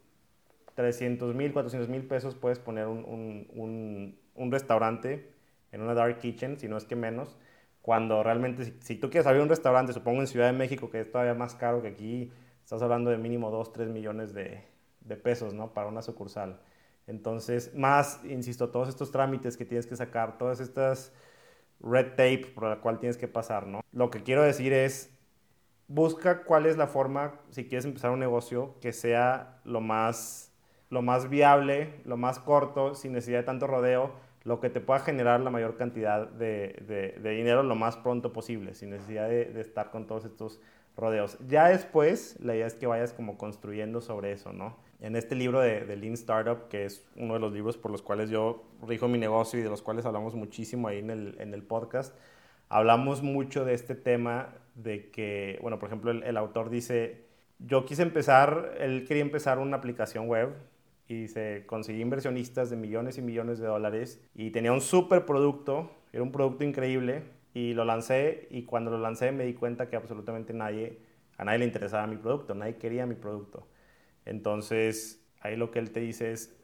300 0.76 1.36
mil, 1.36 1.54
400 1.54 1.90
mil 1.90 2.06
pesos 2.06 2.36
puedes 2.36 2.60
poner 2.60 2.88
un, 2.88 3.06
un, 3.06 4.18
un 4.36 4.52
restaurante 4.52 5.32
en 5.72 5.82
una 5.82 5.94
dark 5.94 6.20
kitchen, 6.20 6.60
si 6.60 6.68
no 6.68 6.78
es 6.78 6.86
que 6.86 6.96
menos, 6.96 7.36
cuando 7.82 8.24
realmente, 8.24 8.74
si, 8.80 8.96
tú 8.96 9.10
quieres 9.10 9.28
abrir 9.28 9.42
un 9.42 9.50
restaurante, 9.50 9.92
supongo 9.92 10.22
en 10.22 10.28
Ciudad 10.28 10.48
de 10.48 10.54
México, 10.54 10.90
que 10.90 11.02
es 11.02 11.12
todavía 11.12 11.34
más 11.34 11.56
caro 11.56 11.82
que 11.82 11.90
aquí, 11.90 12.32
estás 12.64 12.82
hablando 12.82 13.10
de 13.10 13.18
mínimo 13.18 13.52
2, 13.52 13.74
3 13.74 13.90
millones 13.90 14.34
de, 14.34 14.64
de 15.02 15.18
pesos, 15.18 15.54
¿no? 15.54 15.74
Para 15.74 15.88
una 15.88 16.02
sucursal. 16.02 16.62
Entonces, 17.08 17.74
más, 17.76 18.22
insisto, 18.24 18.70
todos 18.70 18.90
estos 18.90 19.12
trámites 19.12 19.58
que 19.58 19.66
tienes 19.66 19.86
que 19.86 19.96
sacar, 19.96 20.38
todas 20.38 20.60
estas 20.60 21.12
red 21.80 22.12
tape 22.12 22.52
por 22.56 22.64
la 22.64 22.80
cual 22.80 23.00
tienes 23.00 23.18
que 23.18 23.28
pasar, 23.28 23.68
¿no? 23.68 23.82
Lo 23.92 24.10
que 24.10 24.24
quiero 24.24 24.42
decir 24.42 24.72
es, 24.74 25.10
busca 25.88 26.44
cuál 26.44 26.66
es 26.66 26.78
la 26.78 26.88
forma, 26.88 27.34
si 27.50 27.66
quieres 27.66 27.86
empezar 27.86 28.12
un 28.12 28.20
negocio, 28.20 28.76
que 28.80 28.94
sea 28.94 29.60
lo 29.66 29.82
más 29.82 30.54
lo 30.94 31.02
más 31.02 31.28
viable, 31.28 32.02
lo 32.06 32.18
más 32.18 32.40
corto, 32.40 32.94
sin 32.94 33.14
necesidad 33.14 33.40
de 33.40 33.46
tanto 33.46 33.66
rodeo, 33.66 34.12
lo 34.44 34.60
que 34.60 34.70
te 34.70 34.80
pueda 34.80 35.00
generar 35.00 35.40
la 35.40 35.50
mayor 35.50 35.76
cantidad 35.76 36.28
de, 36.28 37.20
dinero 37.24 37.64
lo 37.64 37.76
más 37.76 37.98
pronto 37.98 38.32
posible, 38.32 38.76
sin 38.76 38.92
necesidad 38.92 39.28
de, 39.28 39.60
estar 39.60 39.90
con 39.90 40.06
todos 40.06 40.24
estos 40.24 40.62
rodeos. 40.96 41.38
Ya 41.48 41.70
después, 41.70 42.38
la 42.40 42.56
idea 42.56 42.68
es 42.68 42.76
que 42.76 42.86
vayas 42.86 43.12
como 43.12 43.38
construyendo 43.40 44.02
sobre 44.02 44.32
eso, 44.32 44.54
¿no? 44.54 44.78
En 45.00 45.16
este 45.16 45.36
libro 45.36 45.60
de, 45.60 45.82
de, 45.82 45.98
Lean 45.98 46.14
Startup, 46.14 46.70
que 46.70 46.86
es 46.86 47.06
uno 47.16 47.34
de 47.34 47.40
los 47.40 47.52
libros 47.52 47.78
por 47.78 47.92
los 47.92 48.02
cuales 48.02 48.30
yo 48.30 48.64
rijo 48.88 49.08
mi 49.08 49.18
negocio 49.18 49.60
y 49.60 49.64
de 49.64 49.70
los 49.70 49.82
cuales 49.82 50.06
hablamos 50.06 50.36
muchísimo 50.36 50.88
ahí 50.88 51.00
en 51.00 51.10
el, 51.10 51.36
en 51.40 51.54
el 51.54 51.64
podcast, 51.64 52.16
hablamos 52.70 53.22
mucho 53.22 53.66
de 53.66 53.74
este 53.74 53.96
tema 53.96 54.54
de 54.76 55.12
que, 55.12 55.60
bueno, 55.62 55.78
por 55.78 55.90
ejemplo, 55.90 56.12
el, 56.12 56.24
el 56.24 56.38
autor 56.38 56.70
dice, 56.70 57.26
yo 57.60 57.86
quise 57.86 58.02
empezar, 58.02 58.76
él 58.80 59.06
quería 59.06 59.24
empezar 59.24 59.60
una 59.60 59.78
aplicación 59.78 60.28
web 60.28 60.54
y 61.08 61.28
se 61.28 61.66
conseguí 61.66 62.02
inversionistas 62.02 62.70
de 62.70 62.78
millones 62.78 63.18
y 63.18 63.22
millones 63.22 63.60
de 63.60 63.68
dólares 63.68 64.22
y 64.36 64.52
tenía 64.52 64.72
un 64.72 64.82
súper 64.82 65.26
producto, 65.26 65.92
era 66.12 66.24
un 66.24 66.32
producto 66.32 66.64
increíble 66.64 67.24
y 67.54 67.74
lo 67.74 67.86
lancé 67.86 68.48
y 68.50 68.64
cuando 68.64 68.92
lo 68.92 68.98
lancé 68.98 69.32
me 69.32 69.46
di 69.46 69.54
cuenta 69.54 69.90
que 69.90 69.96
absolutamente 69.96 70.54
nadie, 70.54 71.00
a 71.38 71.46
nadie 71.46 71.60
le 71.60 71.66
interesaba 71.66 72.08
mi 72.08 72.18
producto, 72.18 72.56
nadie 72.56 72.78
quería 72.78 73.06
mi 73.06 73.16
producto. 73.16 73.68
Entonces 74.26 75.22
ahí 75.42 75.56
lo 75.56 75.72
que 75.72 75.80
él 75.80 75.92
te 75.92 76.00
dice 76.00 76.32
es, 76.32 76.56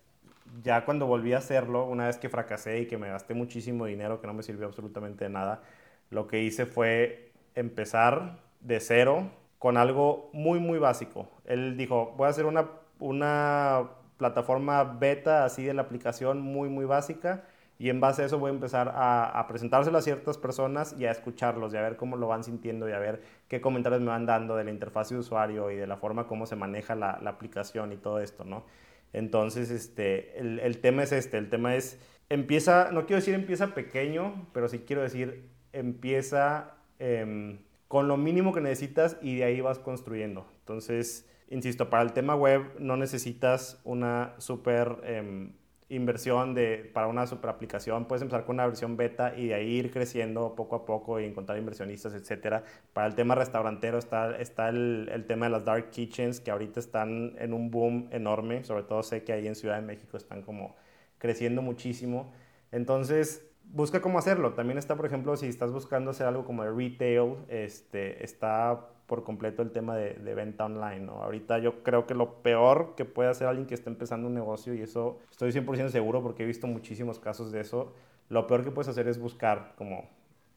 ya 0.64 0.86
cuando 0.86 1.06
volví 1.06 1.34
a 1.34 1.38
hacerlo, 1.40 1.86
una 1.86 2.08
vez 2.08 2.18
que 2.18 2.30
fracasé 2.30 2.82
y 2.82 2.88
que 2.88 2.98
me 2.98 3.10
gasté 3.10 3.34
muchísimo 3.34 3.86
dinero 3.86 4.20
que 4.22 4.28
no 4.28 4.34
me 4.34 4.44
sirvió 4.44 4.68
absolutamente 4.68 5.26
de 5.26 5.30
nada, 5.30 5.62
lo 6.10 6.28
que 6.28 6.42
hice 6.42 6.66
fue 6.66 7.32
empezar 7.56 8.40
de 8.62 8.80
cero 8.80 9.30
con 9.60 9.78
algo 9.78 10.30
muy, 10.34 10.60
muy 10.60 10.80
básico. 10.80 11.30
Él 11.46 11.78
dijo, 11.78 12.14
voy 12.18 12.28
a 12.28 12.30
hacer 12.30 12.46
una, 12.46 12.70
una 13.00 13.90
plataforma 14.18 14.84
beta 14.84 15.46
así 15.46 15.64
de 15.64 15.74
la 15.74 15.84
aplicación 15.84 16.42
muy, 16.42 16.70
muy 16.70 16.86
básica. 16.86 17.44
Y 17.82 17.90
en 17.90 18.02
base 18.02 18.22
a 18.22 18.26
eso 18.26 18.38
voy 18.38 18.52
a 18.52 18.54
empezar 18.54 18.92
a, 18.94 19.46
presentárselo 19.48 19.98
a 19.98 20.02
ciertas 20.02 20.38
personas 20.38 20.94
y 21.00 21.06
a 21.06 21.12
escucharlos 21.12 21.74
y 21.74 21.78
a 21.78 21.82
ver 21.82 21.96
cómo 21.96 22.18
lo 22.18 22.28
van 22.28 22.44
sintiendo 22.44 22.90
y 22.90 22.92
a 22.92 23.00
ver 23.00 23.22
qué 23.48 23.62
comentarios 23.62 24.02
me 24.02 24.08
van 24.08 24.26
dando 24.26 24.58
de 24.58 24.66
la 24.66 24.70
interfaz 24.70 25.10
de 25.10 25.18
usuario 25.18 25.72
y 25.72 25.78
de 25.78 25.88
la 25.88 25.96
forma 25.96 26.28
como 26.28 26.46
se 26.46 26.58
maneja 26.58 26.94
la, 26.96 27.12
aplicación 27.12 27.94
y 27.94 27.98
todo 27.98 28.20
esto, 28.20 28.44
¿no? 28.44 28.66
Entonces, 29.14 29.72
este, 29.72 30.38
el, 30.38 30.82
tema 30.82 31.04
es 31.04 31.14
este, 31.14 31.38
el 31.38 31.50
tema 31.50 31.74
es, 31.76 31.98
empieza, 32.28 32.92
no 32.92 33.06
quiero 33.06 33.22
decir 33.22 33.34
empieza 33.34 33.74
pequeño, 33.74 34.50
pero 34.52 34.68
sí 34.68 34.80
quiero 34.80 35.02
decir 35.02 35.50
empieza 35.72 36.76
em, 37.00 37.60
con 37.88 38.10
lo 38.10 38.18
mínimo 38.18 38.54
que 38.54 38.60
necesitas 38.60 39.16
y 39.22 39.38
de 39.38 39.46
ahí 39.46 39.62
vas 39.62 39.80
construyendo. 39.80 40.46
Entonces, 40.60 41.30
insisto, 41.50 41.90
para 41.90 42.04
el 42.04 42.12
tema 42.12 42.36
web 42.36 42.74
no 42.78 42.98
necesitas 42.98 43.80
una 43.86 44.36
super 44.38 44.98
em, 45.06 45.54
inversión 45.90 46.54
de, 46.54 46.90
para 46.94 47.08
una 47.08 47.26
super 47.28 47.50
aplicación. 47.50 48.06
Puedes 48.06 48.22
empezar 48.22 48.46
con 48.46 48.56
una 48.56 48.68
versión 48.68 48.96
beta 48.96 49.34
y 49.36 49.48
de 49.48 49.56
ahí 49.56 49.72
ir 49.72 49.92
creciendo 49.92 50.56
poco 50.56 50.76
a 50.76 50.86
poco 50.86 51.20
y 51.20 51.26
encontrar 51.26 51.58
inversionistas, 51.58 52.14
etc. 52.14 52.64
Para 52.94 53.08
el 53.08 53.16
tema 53.16 53.36
restaurantero 53.36 53.98
está, 53.98 54.38
está 54.38 54.70
el, 54.70 55.10
el, 55.12 55.26
tema 55.26 55.48
de 55.48 55.52
las 55.52 55.66
dark 55.66 55.90
kitchens 55.90 56.40
que 56.40 56.52
ahorita 56.52 56.80
están 56.80 57.36
en 57.40 57.54
un 57.54 57.72
boom 57.72 58.08
enorme. 58.12 58.64
Sobre 58.64 58.84
todo 58.84 59.04
sé 59.04 59.24
que 59.24 59.34
ahí 59.34 59.48
en 59.48 59.56
Ciudad 59.56 59.76
de 59.76 59.86
México 59.86 60.16
están 60.18 60.44
como 60.44 60.76
creciendo 61.18 61.62
muchísimo. 61.62 62.32
Entonces, 62.72 63.50
busca 63.64 64.02
cómo 64.02 64.20
hacerlo. 64.20 64.54
También 64.54 64.78
está, 64.78 64.96
por 64.96 65.06
ejemplo, 65.06 65.36
si 65.38 65.48
estás 65.48 65.72
buscando 65.72 66.12
hacer 66.12 66.28
algo 66.28 66.46
como 66.46 66.64
de 66.64 66.72
retail, 66.72 67.36
este, 67.48 68.24
está 68.24 68.90
por 69.10 69.26
completo 69.26 69.62
el 69.62 69.72
tema 69.72 69.98
de, 69.98 70.14
venta 70.34 70.64
online. 70.66 71.02
¿no? 71.02 71.22
Ahorita 71.24 71.58
yo 71.60 71.84
creo 71.84 72.06
que 72.06 72.14
lo 72.14 72.42
peor 72.42 72.94
que 72.96 73.04
puede 73.04 73.30
hacer 73.30 73.48
alguien 73.48 73.68
que 73.68 73.74
está 73.74 73.90
empezando 73.90 74.28
un 74.28 74.34
negocio, 74.34 74.74
y 74.74 74.82
eso 74.82 75.20
estoy 75.30 75.52
100% 75.52 75.90
seguro 75.90 76.24
porque 76.24 76.44
he 76.44 76.46
visto 76.46 76.68
muchísimos 76.68 77.20
casos 77.20 77.52
de 77.52 77.60
eso, 77.60 77.94
lo 78.30 78.48
peor 78.48 78.64
que 78.64 78.72
puedes 78.72 78.88
hacer 78.88 79.10
es 79.10 79.20
buscar 79.20 79.74
como 79.76 80.08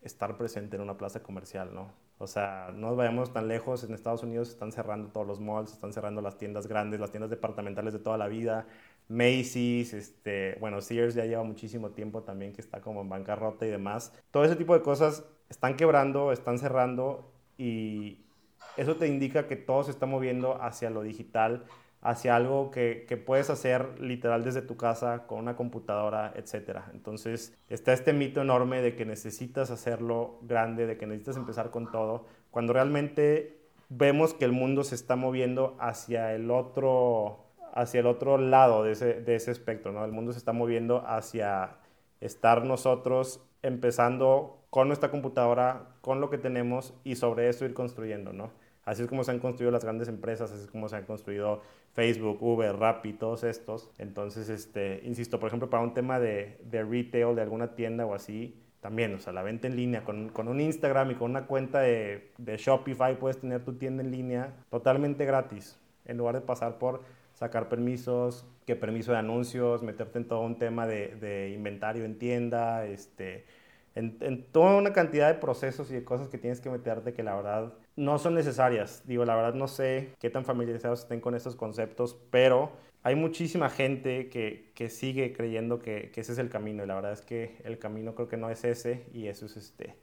estar 0.02 0.36
presente 0.36 0.76
en 0.76 0.82
una 0.82 0.96
plaza 0.96 1.22
comercial, 1.22 1.74
¿no? 1.74 1.90
O 2.18 2.26
sea, 2.28 2.70
no 2.72 2.94
vayamos 2.94 3.32
tan 3.32 3.48
lejos, 3.48 3.82
en 3.82 3.94
Estados 3.94 4.22
Unidos 4.22 4.50
están 4.50 4.70
cerrando 4.70 5.08
todos 5.08 5.26
los 5.26 5.40
malls, 5.40 5.72
están 5.72 5.92
cerrando 5.92 6.20
las 6.20 6.38
tiendas 6.38 6.68
grandes, 6.68 7.00
las 7.00 7.10
tiendas 7.10 7.30
departamentales 7.30 7.92
de 7.92 7.98
toda 7.98 8.16
la 8.16 8.28
vida, 8.28 8.66
Macy's, 9.08 9.92
este, 9.92 10.56
bueno, 10.60 10.80
Sears 10.80 11.14
ya 11.14 11.24
lleva 11.24 11.42
muchísimo 11.42 11.90
tiempo 11.90 12.22
también 12.22 12.52
que 12.52 12.60
está 12.60 12.80
como 12.80 13.00
en 13.00 13.08
bancarrota 13.08 13.66
y 13.66 13.70
demás. 13.70 14.12
Todo 14.30 14.44
ese 14.44 14.56
tipo 14.56 14.74
de 14.74 14.82
cosas 14.82 15.24
están 15.48 15.76
quebrando, 15.76 16.32
están 16.32 16.58
cerrando 16.58 17.32
y, 17.58 18.24
eso 18.76 18.96
te 18.96 19.06
indica 19.06 19.46
que 19.46 19.56
todo 19.56 19.84
se 19.84 19.90
está 19.90 20.06
moviendo 20.06 20.60
hacia 20.62 20.90
lo 20.90 21.02
digital, 21.02 21.64
hacia 22.00 22.34
algo 22.34 22.70
que, 22.70 23.04
que, 23.08 23.16
puedes 23.16 23.48
hacer 23.48 24.00
literal 24.00 24.42
desde 24.42 24.62
tu 24.62 24.76
casa 24.76 25.26
con 25.26 25.38
una 25.38 25.54
computadora, 25.54 26.32
etc. 26.36 26.80
Entonces 26.92 27.56
está 27.68 27.92
este 27.92 28.12
mito 28.12 28.40
enorme 28.40 28.82
de 28.82 28.96
que 28.96 29.04
necesitas 29.04 29.70
hacerlo 29.70 30.38
grande, 30.42 30.86
de 30.86 30.96
que 30.96 31.06
necesitas 31.06 31.36
empezar 31.36 31.70
con 31.70 31.92
todo, 31.92 32.26
cuando 32.50 32.72
realmente 32.72 33.62
vemos 33.88 34.34
que 34.34 34.44
el 34.44 34.52
mundo 34.52 34.84
se 34.84 34.94
está 34.94 35.16
moviendo 35.16 35.76
hacia 35.78 36.34
el 36.34 36.50
otro 36.50 37.38
hacia 37.74 38.00
el 38.00 38.06
otro 38.06 38.36
lado 38.36 38.84
de 38.84 38.92
ese, 38.92 39.14
de 39.20 39.34
ese 39.34 39.50
espectro, 39.50 39.92
¿no? 39.92 40.04
El 40.04 40.12
mundo 40.12 40.32
se 40.32 40.38
está 40.38 40.52
moviendo 40.52 41.04
hacia 41.06 41.76
estar 42.20 42.64
nosotros 42.64 43.40
empezando 43.62 44.58
con 44.70 44.88
nuestra 44.88 45.10
computadora, 45.10 45.88
con 46.00 46.20
lo 46.20 46.30
que 46.30 46.38
tenemos 46.38 46.94
y 47.04 47.16
sobre 47.16 47.48
eso 47.48 47.64
ir 47.64 47.74
construyendo, 47.74 48.32
¿no? 48.32 48.50
Así 48.84 49.02
es 49.02 49.08
como 49.08 49.22
se 49.22 49.30
han 49.30 49.38
construido 49.38 49.70
las 49.70 49.84
grandes 49.84 50.08
empresas, 50.08 50.50
así 50.50 50.64
es 50.64 50.70
como 50.70 50.88
se 50.88 50.96
han 50.96 51.04
construido 51.04 51.62
Facebook, 51.92 52.42
Uber, 52.42 52.76
Rappi, 52.76 53.12
todos 53.12 53.44
estos. 53.44 53.90
Entonces, 53.98 54.48
este, 54.48 55.00
insisto, 55.04 55.38
por 55.38 55.48
ejemplo, 55.48 55.70
para 55.70 55.84
un 55.84 55.94
tema 55.94 56.18
de, 56.18 56.58
de 56.64 56.82
retail, 56.82 57.36
de 57.36 57.42
alguna 57.42 57.76
tienda 57.76 58.06
o 58.06 58.14
así, 58.14 58.58
también, 58.80 59.14
o 59.14 59.20
sea, 59.20 59.32
la 59.32 59.44
venta 59.44 59.68
en 59.68 59.76
línea, 59.76 60.02
con, 60.02 60.30
con 60.30 60.48
un 60.48 60.60
Instagram 60.60 61.12
y 61.12 61.14
con 61.14 61.30
una 61.30 61.46
cuenta 61.46 61.80
de, 61.80 62.32
de, 62.38 62.56
Shopify 62.56 63.16
puedes 63.16 63.38
tener 63.38 63.64
tu 63.64 63.74
tienda 63.74 64.02
en 64.02 64.10
línea 64.10 64.56
totalmente 64.70 65.24
gratis, 65.24 65.78
en 66.04 66.16
lugar 66.16 66.34
de 66.34 66.40
pasar 66.40 66.78
por 66.78 67.02
sacar 67.42 67.68
permisos, 67.68 68.46
que 68.66 68.76
permiso 68.76 69.10
de 69.10 69.18
anuncios, 69.18 69.82
meterte 69.82 70.18
en 70.18 70.28
todo 70.28 70.42
un 70.42 70.58
tema 70.58 70.86
de, 70.86 71.52
inventario 71.52 72.04
en 72.04 72.16
tienda, 72.16 72.86
este, 72.86 73.46
en, 73.96 74.16
en, 74.20 74.44
toda 74.44 74.76
una 74.76 74.92
cantidad 74.92 75.26
de 75.26 75.34
procesos 75.34 75.90
y 75.90 75.94
de 75.94 76.04
cosas 76.04 76.28
que 76.28 76.38
tienes 76.38 76.60
que 76.60 76.70
meterte 76.70 77.12
que 77.12 77.24
la 77.24 77.34
verdad 77.34 77.72
no 77.96 78.18
son 78.20 78.34
necesarias. 78.34 79.02
Digo, 79.06 79.24
la 79.24 79.34
verdad 79.34 79.54
no 79.54 79.66
sé 79.66 80.14
qué 80.20 80.30
tan 80.30 80.44
familiarizados 80.44 81.00
estén 81.00 81.20
con 81.20 81.34
estos 81.34 81.56
conceptos, 81.56 82.16
pero 82.30 82.70
hay 83.02 83.16
muchísima 83.16 83.68
gente 83.68 84.28
que, 84.28 84.70
que 84.76 84.88
sigue 84.88 85.32
creyendo 85.32 85.80
que, 85.80 86.12
que, 86.12 86.20
ese 86.20 86.32
es 86.32 86.38
el 86.38 86.48
camino 86.48 86.84
y 86.84 86.86
la 86.86 86.94
verdad 86.94 87.12
es 87.12 87.22
que 87.22 87.56
el 87.64 87.80
camino 87.80 88.14
creo 88.14 88.28
que 88.28 88.36
no 88.36 88.50
es 88.50 88.62
ese 88.62 89.04
y 89.12 89.26
eso 89.26 89.46
es 89.46 89.56
este 89.56 89.96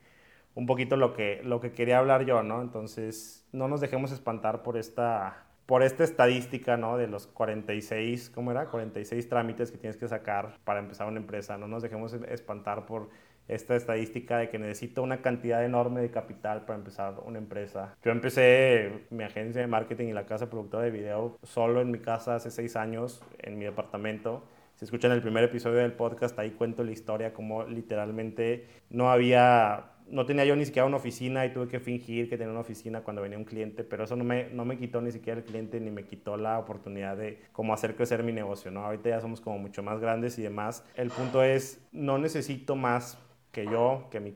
un 0.54 0.66
poquito 0.66 0.96
lo 0.96 1.14
que, 1.14 1.40
lo 1.44 1.60
que 1.60 1.72
quería 1.72 1.98
hablar 1.98 2.26
yo, 2.26 2.42
¿no? 2.42 2.60
Entonces, 2.60 3.46
no 3.52 3.68
nos 3.68 3.80
dejemos 3.80 4.10
espantar 4.12 4.62
por 4.62 4.76
esta, 4.76 5.46
por 5.70 5.84
esta 5.84 6.02
estadística, 6.02 6.76
¿no? 6.76 6.96
De 6.96 7.06
los 7.06 7.28
46, 7.28 8.30
¿cómo 8.30 8.50
era? 8.50 8.66
46 8.70 9.28
trámites 9.28 9.70
que 9.70 9.78
tienes 9.78 9.96
que 9.96 10.08
sacar 10.08 10.58
para 10.64 10.80
empezar 10.80 11.06
una 11.06 11.20
empresa. 11.20 11.58
No 11.58 11.68
nos 11.68 11.80
dejemos 11.80 12.12
espantar 12.12 12.86
por 12.86 13.08
esta 13.46 13.76
estadística 13.76 14.38
de 14.38 14.48
que 14.48 14.58
necesito 14.58 15.00
una 15.00 15.22
cantidad 15.22 15.64
enorme 15.64 16.00
de 16.00 16.10
capital 16.10 16.64
para 16.64 16.76
empezar 16.76 17.20
una 17.24 17.38
empresa. 17.38 17.94
Yo 18.02 18.10
empecé 18.10 19.06
mi 19.10 19.22
agencia 19.22 19.60
de 19.60 19.68
marketing 19.68 20.08
y 20.08 20.12
la 20.12 20.26
casa 20.26 20.50
productora 20.50 20.82
de 20.82 20.90
video 20.90 21.38
solo 21.44 21.80
en 21.80 21.92
mi 21.92 22.00
casa 22.00 22.34
hace 22.34 22.50
seis 22.50 22.74
años, 22.74 23.22
en 23.38 23.56
mi 23.56 23.64
departamento. 23.64 24.42
Si 24.74 24.86
escuchan 24.86 25.12
el 25.12 25.22
primer 25.22 25.44
episodio 25.44 25.76
del 25.76 25.92
podcast, 25.92 26.36
ahí 26.40 26.50
cuento 26.50 26.82
la 26.82 26.90
historia, 26.90 27.32
como 27.32 27.62
literalmente 27.62 28.66
no 28.88 29.12
había, 29.12 29.92
no 30.10 30.26
tenía 30.26 30.44
yo 30.44 30.56
ni 30.56 30.64
siquiera 30.64 30.86
una 30.86 30.96
oficina 30.96 31.46
y 31.46 31.52
tuve 31.52 31.68
que 31.68 31.80
fingir 31.80 32.28
que 32.28 32.36
tenía 32.36 32.50
una 32.50 32.60
oficina 32.60 33.02
cuando 33.02 33.22
venía 33.22 33.38
un 33.38 33.44
cliente, 33.44 33.84
pero 33.84 34.04
eso 34.04 34.16
no 34.16 34.24
me, 34.24 34.50
no 34.50 34.64
me 34.64 34.76
quitó 34.76 35.00
ni 35.00 35.12
siquiera 35.12 35.40
el 35.40 35.44
cliente 35.44 35.80
ni 35.80 35.90
me 35.90 36.04
quitó 36.04 36.36
la 36.36 36.58
oportunidad 36.58 37.16
de 37.16 37.40
cómo 37.52 37.72
hacer 37.72 37.96
crecer 37.96 38.22
mi 38.22 38.32
negocio, 38.32 38.70
¿no? 38.70 38.84
Ahorita 38.84 39.08
ya 39.08 39.20
somos 39.20 39.40
como 39.40 39.58
mucho 39.58 39.82
más 39.82 40.00
grandes 40.00 40.38
y 40.38 40.42
demás. 40.42 40.84
El 40.94 41.10
punto 41.10 41.42
es, 41.42 41.80
no 41.92 42.18
necesito 42.18 42.76
más 42.76 43.18
que 43.52 43.64
yo, 43.64 44.08
que 44.10 44.20
mi 44.20 44.34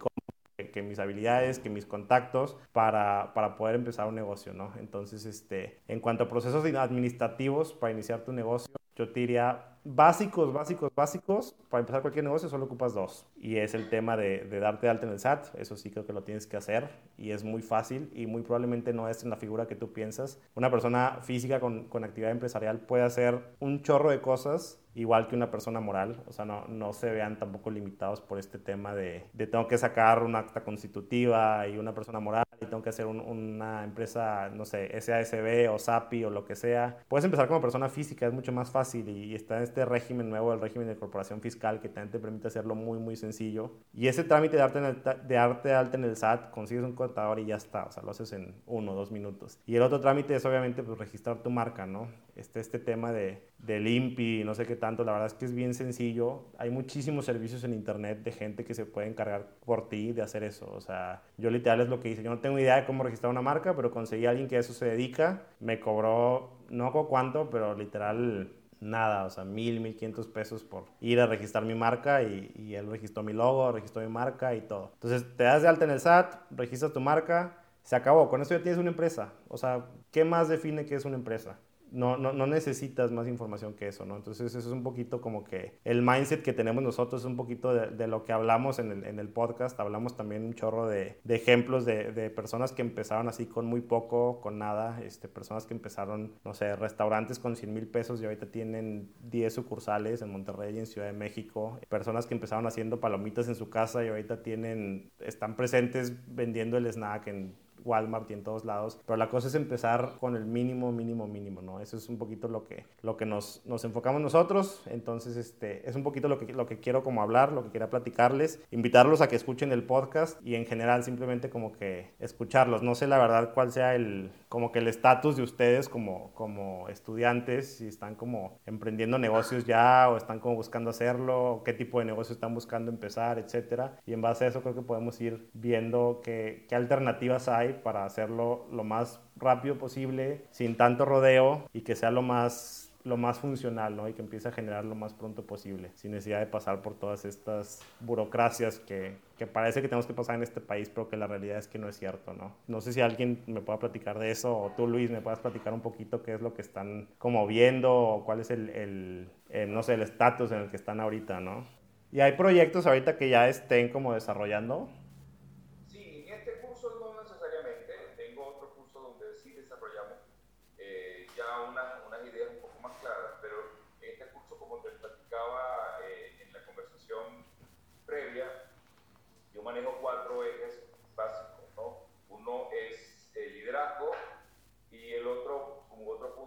que 0.72 0.82
mis 0.82 0.98
habilidades, 0.98 1.58
que 1.58 1.70
mis 1.70 1.86
contactos 1.86 2.56
para, 2.72 3.32
para, 3.34 3.56
poder 3.56 3.74
empezar 3.74 4.06
un 4.06 4.14
negocio, 4.14 4.52
¿no? 4.52 4.72
Entonces, 4.78 5.24
este, 5.24 5.80
en 5.88 6.00
cuanto 6.00 6.24
a 6.24 6.28
procesos 6.28 6.64
administrativos 6.64 7.72
para 7.72 7.92
iniciar 7.92 8.24
tu 8.24 8.32
negocio, 8.32 8.72
yo 8.96 9.08
te 9.10 9.20
diría 9.20 9.73
básicos, 9.84 10.52
básicos, 10.52 10.90
básicos. 10.94 11.54
Para 11.68 11.80
empezar 11.80 12.02
cualquier 12.02 12.24
negocio 12.24 12.48
solo 12.48 12.64
ocupas 12.64 12.94
dos. 12.94 13.26
Y 13.36 13.56
es 13.56 13.74
el 13.74 13.88
tema 13.88 14.16
de, 14.16 14.44
de, 14.44 14.60
darte 14.60 14.86
de 14.86 14.90
alta 14.90 15.06
en 15.06 15.12
el 15.12 15.20
SAT. 15.20 15.54
Eso 15.56 15.76
sí 15.76 15.90
creo 15.90 16.06
que 16.06 16.12
lo 16.12 16.22
tienes 16.24 16.46
que 16.46 16.56
hacer. 16.56 16.88
Y 17.16 17.30
es 17.30 17.44
muy 17.44 17.62
fácil 17.62 18.10
y 18.14 18.26
muy 18.26 18.42
probablemente 18.42 18.92
no 18.92 19.08
es 19.08 19.22
en 19.22 19.30
la 19.30 19.36
figura 19.36 19.66
que 19.66 19.76
tú 19.76 19.92
piensas. 19.92 20.40
Una 20.54 20.70
persona 20.70 21.18
física 21.22 21.60
con, 21.60 21.88
actividad 22.04 22.30
empresarial 22.30 22.80
puede 22.80 23.04
hacer 23.04 23.54
un 23.60 23.82
chorro 23.82 24.10
de 24.10 24.20
cosas 24.20 24.80
igual 24.94 25.26
que 25.26 25.34
una 25.34 25.50
persona 25.50 25.80
moral, 25.80 26.22
o 26.28 26.32
sea, 26.32 26.44
no, 26.44 26.66
no 26.68 26.92
se 26.92 27.10
vean 27.10 27.36
tampoco 27.36 27.68
limitados 27.68 28.20
por 28.20 28.38
este 28.38 28.60
tema 28.60 28.94
de, 28.94 29.26
de, 29.32 29.48
tengo 29.48 29.66
que 29.66 29.76
sacar 29.76 30.22
una 30.22 30.38
acta 30.38 30.62
constitutiva 30.62 31.66
y 31.66 31.78
una 31.78 31.94
persona 31.94 32.20
moral 32.20 32.44
y 32.64 32.66
tengo 32.66 32.82
que 32.82 32.90
hacer 32.90 33.06
un, 33.06 33.20
una 33.20 33.84
empresa, 33.84 34.50
no 34.50 34.64
sé, 34.64 35.00
SASB 35.00 35.70
o 35.72 35.78
SAPI 35.78 36.24
o 36.24 36.30
lo 36.30 36.44
que 36.44 36.56
sea. 36.56 36.98
Puedes 37.08 37.24
empezar 37.24 37.46
como 37.46 37.60
persona 37.60 37.88
física, 37.88 38.26
es 38.26 38.32
mucho 38.32 38.52
más 38.52 38.70
fácil 38.70 39.08
y, 39.08 39.24
y 39.26 39.34
está 39.34 39.58
en 39.58 39.62
este 39.62 39.84
régimen 39.84 40.28
nuevo, 40.28 40.52
el 40.52 40.60
régimen 40.60 40.88
de 40.88 40.96
corporación 40.96 41.40
fiscal, 41.40 41.80
que 41.80 41.88
también 41.88 42.10
te 42.10 42.18
permite 42.18 42.48
hacerlo 42.48 42.74
muy, 42.74 42.98
muy 42.98 43.16
sencillo. 43.16 43.72
Y 43.92 44.08
ese 44.08 44.24
trámite 44.24 44.56
de 44.56 44.62
arte, 44.62 44.78
en 44.78 44.84
el, 44.84 45.02
de 45.28 45.38
arte 45.38 45.72
alta 45.72 45.96
en 45.96 46.04
el 46.04 46.16
SAT, 46.16 46.50
consigues 46.50 46.84
un 46.84 46.94
contador 46.94 47.38
y 47.38 47.46
ya 47.46 47.56
está, 47.56 47.84
o 47.84 47.92
sea, 47.92 48.02
lo 48.02 48.10
haces 48.10 48.32
en 48.32 48.54
uno 48.66 48.92
o 48.92 48.94
dos 48.94 49.10
minutos. 49.10 49.58
Y 49.66 49.76
el 49.76 49.82
otro 49.82 50.00
trámite 50.00 50.34
es 50.34 50.44
obviamente 50.44 50.82
pues, 50.82 50.98
registrar 50.98 51.42
tu 51.42 51.50
marca, 51.50 51.86
¿no? 51.86 52.08
Este, 52.36 52.60
este 52.60 52.78
tema 52.78 53.12
de, 53.12 53.48
del 53.66 53.86
INPI, 53.86 54.44
no 54.44 54.54
sé 54.54 54.66
qué 54.66 54.76
tanto, 54.76 55.04
la 55.04 55.12
verdad 55.12 55.26
es 55.26 55.34
que 55.34 55.44
es 55.44 55.54
bien 55.54 55.74
sencillo. 55.74 56.42
Hay 56.58 56.70
muchísimos 56.70 57.24
servicios 57.24 57.64
en 57.64 57.72
internet 57.72 58.22
de 58.22 58.32
gente 58.32 58.64
que 58.64 58.74
se 58.74 58.86
puede 58.86 59.08
encargar 59.08 59.48
por 59.64 59.88
ti 59.88 60.12
de 60.12 60.22
hacer 60.22 60.44
eso. 60.44 60.70
O 60.72 60.80
sea, 60.80 61.22
yo 61.38 61.50
literal 61.50 61.80
es 61.80 61.88
lo 61.88 62.00
que 62.00 62.10
hice. 62.10 62.22
Yo 62.22 62.30
no 62.30 62.40
tengo 62.40 62.58
idea 62.58 62.76
de 62.76 62.84
cómo 62.84 63.02
registrar 63.02 63.30
una 63.30 63.42
marca, 63.42 63.74
pero 63.74 63.90
conseguí 63.90 64.26
a 64.26 64.30
alguien 64.30 64.48
que 64.48 64.56
a 64.56 64.60
eso 64.60 64.72
se 64.72 64.86
dedica. 64.86 65.42
Me 65.60 65.80
cobró, 65.80 66.58
no 66.70 66.92
con 66.92 67.06
cuánto, 67.06 67.50
pero 67.50 67.74
literal 67.74 68.52
nada, 68.80 69.24
o 69.24 69.30
sea, 69.30 69.44
mil, 69.44 69.80
mil 69.80 69.94
quinientos 69.94 70.26
pesos 70.26 70.62
por 70.62 70.84
ir 71.00 71.20
a 71.20 71.26
registrar 71.26 71.64
mi 71.64 71.74
marca 71.74 72.22
y, 72.22 72.52
y, 72.54 72.74
él 72.74 72.86
registró 72.90 73.22
mi 73.22 73.32
logo, 73.32 73.72
registró 73.72 74.02
mi 74.02 74.08
marca 74.08 74.54
y 74.54 74.60
todo. 74.60 74.90
Entonces, 74.94 75.24
te 75.36 75.44
das 75.44 75.62
de 75.62 75.68
alta 75.68 75.84
en 75.84 75.90
el 75.90 76.00
SAT, 76.00 76.34
registras 76.50 76.92
tu 76.92 77.00
marca, 77.00 77.64
se 77.82 77.96
acabó. 77.96 78.28
Con 78.28 78.42
eso 78.42 78.54
ya 78.54 78.62
tienes 78.62 78.78
una 78.78 78.90
empresa. 78.90 79.32
O 79.48 79.56
sea, 79.56 79.86
¿qué 80.10 80.24
más 80.24 80.48
define 80.48 80.84
que 80.84 80.94
es 80.94 81.04
una 81.04 81.16
empresa? 81.16 81.58
No, 81.94 82.16
no, 82.16 82.32
no, 82.32 82.46
necesitas 82.46 83.10
más 83.12 83.28
información 83.28 83.74
que 83.74 83.88
eso, 83.88 84.04
¿no? 84.04 84.16
Entonces 84.16 84.54
eso 84.54 84.58
es 84.58 84.72
un 84.74 84.82
poquito 84.82 85.20
como 85.20 85.44
que 85.44 85.78
el 85.84 86.02
mindset 86.02 86.42
que 86.42 86.52
tenemos 86.52 86.82
nosotros 86.82 87.22
es 87.22 87.26
un 87.26 87.36
poquito 87.36 87.72
de, 87.72 88.06
lo 88.06 88.24
que 88.24 88.32
hablamos 88.32 88.78
en 88.78 88.90
el, 88.90 89.04
en 89.04 89.18
el, 89.18 89.28
podcast, 89.28 89.78
hablamos 89.80 90.16
también 90.16 90.44
un 90.44 90.54
chorro 90.54 90.88
de, 90.88 91.18
de 91.24 91.34
ejemplos 91.34 91.84
de, 91.84 92.12
de, 92.12 92.30
personas 92.30 92.72
que 92.72 92.82
empezaron 92.82 93.28
así 93.28 93.46
con 93.46 93.66
muy 93.66 93.80
poco, 93.80 94.40
con 94.40 94.58
nada, 94.58 95.00
este, 95.02 95.28
personas 95.28 95.66
que 95.66 95.74
empezaron, 95.74 96.34
no 96.44 96.52
sé, 96.52 96.76
restaurantes 96.76 97.38
con 97.38 97.56
100 97.56 97.72
mil 97.72 97.86
pesos 97.86 98.20
y 98.20 98.24
ahorita 98.24 98.46
tienen 98.46 99.12
10 99.22 99.54
sucursales 99.54 100.20
en 100.22 100.30
Monterrey 100.30 100.74
y 100.76 100.80
en 100.80 100.86
Ciudad 100.86 101.06
de 101.06 101.12
México, 101.12 101.78
personas 101.88 102.26
que 102.26 102.34
empezaron 102.34 102.66
haciendo 102.66 103.00
palomitas 103.00 103.48
en 103.48 103.54
su 103.54 103.70
casa 103.70 104.04
y 104.04 104.08
ahorita 104.08 104.42
tienen, 104.42 105.10
están 105.20 105.56
presentes 105.56 106.12
vendiendo 106.26 106.76
el 106.76 106.86
snack 106.86 107.28
en 107.28 107.63
Walmart 107.84 108.30
y 108.30 108.34
en 108.34 108.42
todos 108.42 108.64
lados, 108.64 109.00
pero 109.06 109.16
la 109.16 109.28
cosa 109.28 109.48
es 109.48 109.54
empezar 109.54 110.14
con 110.20 110.36
el 110.36 110.44
mínimo, 110.44 110.92
mínimo, 110.92 111.26
mínimo, 111.26 111.62
¿no? 111.62 111.80
Eso 111.80 111.96
es 111.96 112.08
un 112.08 112.18
poquito 112.18 112.48
lo 112.48 112.64
que, 112.64 112.84
lo 113.02 113.16
que 113.16 113.26
nos, 113.26 113.62
nos 113.64 113.84
enfocamos 113.84 114.20
nosotros, 114.20 114.82
entonces 114.86 115.36
este, 115.36 115.88
es 115.88 115.96
un 115.96 116.02
poquito 116.02 116.28
lo 116.28 116.38
que, 116.38 116.52
lo 116.52 116.66
que 116.66 116.80
quiero 116.80 117.02
como 117.02 117.22
hablar, 117.22 117.52
lo 117.52 117.62
que 117.64 117.70
quería 117.70 117.90
platicarles, 117.90 118.62
invitarlos 118.70 119.20
a 119.20 119.28
que 119.28 119.36
escuchen 119.36 119.72
el 119.72 119.84
podcast 119.84 120.40
y 120.46 120.54
en 120.54 120.66
general 120.66 121.04
simplemente 121.04 121.50
como 121.50 121.72
que 121.72 122.12
escucharlos. 122.18 122.82
No 122.82 122.94
sé 122.94 123.06
la 123.06 123.18
verdad 123.18 123.52
cuál 123.54 123.72
sea 123.72 123.94
el, 123.94 124.30
como 124.48 124.72
que 124.72 124.78
el 124.78 124.88
estatus 124.88 125.36
de 125.36 125.42
ustedes 125.42 125.88
como, 125.88 126.32
como 126.34 126.88
estudiantes, 126.88 127.76
si 127.76 127.86
están 127.86 128.14
como 128.14 128.58
emprendiendo 128.66 129.18
negocios 129.18 129.64
ya 129.64 130.08
o 130.10 130.16
están 130.16 130.40
como 130.40 130.54
buscando 130.56 130.90
hacerlo, 130.90 131.62
qué 131.64 131.72
tipo 131.72 131.98
de 131.98 132.04
negocio 132.04 132.34
están 132.34 132.54
buscando 132.54 132.90
empezar, 132.90 133.38
etcétera. 133.38 133.98
Y 134.06 134.12
en 134.12 134.22
base 134.22 134.44
a 134.44 134.48
eso 134.48 134.62
creo 134.62 134.74
que 134.74 134.82
podemos 134.82 135.20
ir 135.20 135.48
viendo 135.52 136.20
qué, 136.22 136.66
qué 136.68 136.74
alternativas 136.74 137.48
hay 137.48 137.73
para 137.82 138.04
hacerlo 138.04 138.66
lo 138.72 138.84
más 138.84 139.20
rápido 139.36 139.78
posible, 139.78 140.44
sin 140.50 140.76
tanto 140.76 141.04
rodeo 141.04 141.68
y 141.72 141.82
que 141.82 141.96
sea 141.96 142.10
lo 142.10 142.22
más 142.22 142.84
lo 143.04 143.18
más 143.18 143.38
funcional, 143.38 143.94
¿no? 143.96 144.08
Y 144.08 144.14
que 144.14 144.22
empiece 144.22 144.48
a 144.48 144.52
generar 144.52 144.84
lo 144.86 144.94
más 144.94 145.12
pronto 145.12 145.46
posible, 145.46 145.90
sin 145.94 146.12
necesidad 146.12 146.40
de 146.40 146.46
pasar 146.46 146.80
por 146.80 146.94
todas 146.94 147.26
estas 147.26 147.82
burocracias 148.00 148.78
que, 148.78 149.18
que, 149.36 149.46
parece 149.46 149.82
que 149.82 149.88
tenemos 149.88 150.06
que 150.06 150.14
pasar 150.14 150.36
en 150.36 150.42
este 150.42 150.62
país, 150.62 150.88
pero 150.88 151.08
que 151.10 151.18
la 151.18 151.26
realidad 151.26 151.58
es 151.58 151.68
que 151.68 151.78
no 151.78 151.86
es 151.86 151.98
cierto, 151.98 152.32
¿no? 152.32 152.56
No 152.66 152.80
sé 152.80 152.94
si 152.94 153.02
alguien 153.02 153.42
me 153.46 153.60
pueda 153.60 153.78
platicar 153.78 154.18
de 154.18 154.30
eso, 154.30 154.56
o 154.56 154.70
tú, 154.70 154.86
Luis, 154.86 155.10
me 155.10 155.20
puedas 155.20 155.40
platicar 155.40 155.74
un 155.74 155.82
poquito 155.82 156.22
qué 156.22 156.32
es 156.32 156.40
lo 156.40 156.54
que 156.54 156.62
están 156.62 157.08
como 157.18 157.46
viendo, 157.46 157.92
o 157.92 158.24
cuál 158.24 158.40
es 158.40 158.50
el, 158.50 158.70
el, 158.70 159.28
el 159.50 159.74
no 159.74 159.82
sé, 159.82 159.94
el 159.94 160.02
estatus 160.02 160.50
en 160.52 160.62
el 160.62 160.70
que 160.70 160.76
están 160.76 160.98
ahorita, 160.98 161.40
¿no? 161.40 161.66
Y 162.10 162.20
hay 162.20 162.32
proyectos 162.32 162.86
ahorita 162.86 163.18
que 163.18 163.28
ya 163.28 163.48
estén 163.48 163.90
como 163.90 164.14
desarrollando. 164.14 164.88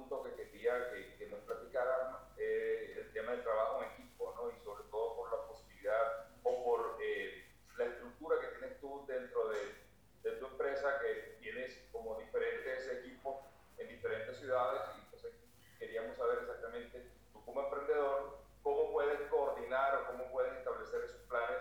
punto 0.07 0.23
que 0.23 0.35
quería 0.35 0.91
que, 0.91 1.15
que 1.17 1.27
nos 1.27 1.39
platicaran, 1.41 2.15
eh, 2.37 2.95
el 2.97 3.11
tema 3.11 3.31
del 3.31 3.43
trabajo 3.43 3.83
en 3.83 3.91
equipo, 3.91 4.33
¿no? 4.35 4.49
Y 4.49 4.63
sobre 4.63 4.83
todo 4.89 5.15
por 5.15 5.31
la 5.31 5.47
posibilidad 5.47 6.29
o 6.43 6.63
por 6.63 6.97
eh, 7.01 7.45
la 7.77 7.85
estructura 7.85 8.39
que 8.39 8.47
tienes 8.57 8.79
tú 8.79 9.05
dentro 9.07 9.49
de, 9.49 9.75
de, 10.23 10.37
tu 10.37 10.47
empresa, 10.47 10.99
que 11.01 11.37
tienes 11.41 11.89
como 11.91 12.19
diferentes 12.19 12.87
equipos 12.99 13.35
en 13.77 13.89
diferentes 13.89 14.37
ciudades. 14.37 14.81
Y 14.95 15.01
entonces 15.01 15.33
queríamos 15.77 16.15
saber 16.15 16.39
exactamente, 16.39 17.11
tú 17.33 17.43
como 17.43 17.63
emprendedor, 17.63 18.39
cómo 18.63 18.91
puedes 18.91 19.19
coordinar 19.29 19.95
o 19.95 20.07
cómo 20.07 20.31
puedes 20.31 20.53
establecer 20.53 21.03
esos 21.03 21.21
planes 21.23 21.57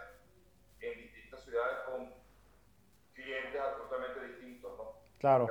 en 0.81 0.99
distintas 0.99 1.43
ciudades 1.43 1.79
con 1.87 2.15
clientes 3.15 3.61
absolutamente 3.61 4.25
distintos, 4.29 4.79
¿no? 4.79 5.01
Claro. 5.19 5.49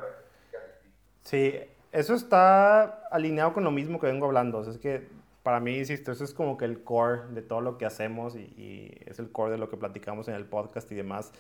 Sí, 1.23 1.75
eso 1.95 2.13
está 2.13 3.07
alineado 3.09 3.53
con 3.53 3.63
lo 3.63 3.71
mismo 3.71 3.99
que 3.99 4.07
vengo 4.07 4.25
hablando. 4.25 4.61
es 4.61 4.77
que 4.77 5.07
para 5.43 5.59
mí, 5.59 5.77
insisto, 5.77 6.11
eso 6.11 6.23
es 6.23 6.33
como 6.33 6.57
que 6.57 6.65
el 6.65 6.83
core 6.83 7.21
de 7.33 7.41
todo 7.41 7.61
lo 7.61 7.77
que 7.77 7.85
hacemos 7.85 8.35
y, 8.35 8.39
y, 8.39 8.91
es 9.05 9.19
el 9.19 9.31
core 9.31 9.51
de 9.51 9.57
lo 9.57 9.69
que 9.69 9.77
platicamos 9.77 10.27
en 10.27 10.35
el 10.35 10.45
podcast 10.45 10.91
y 10.91 10.95
demás. 10.95 11.31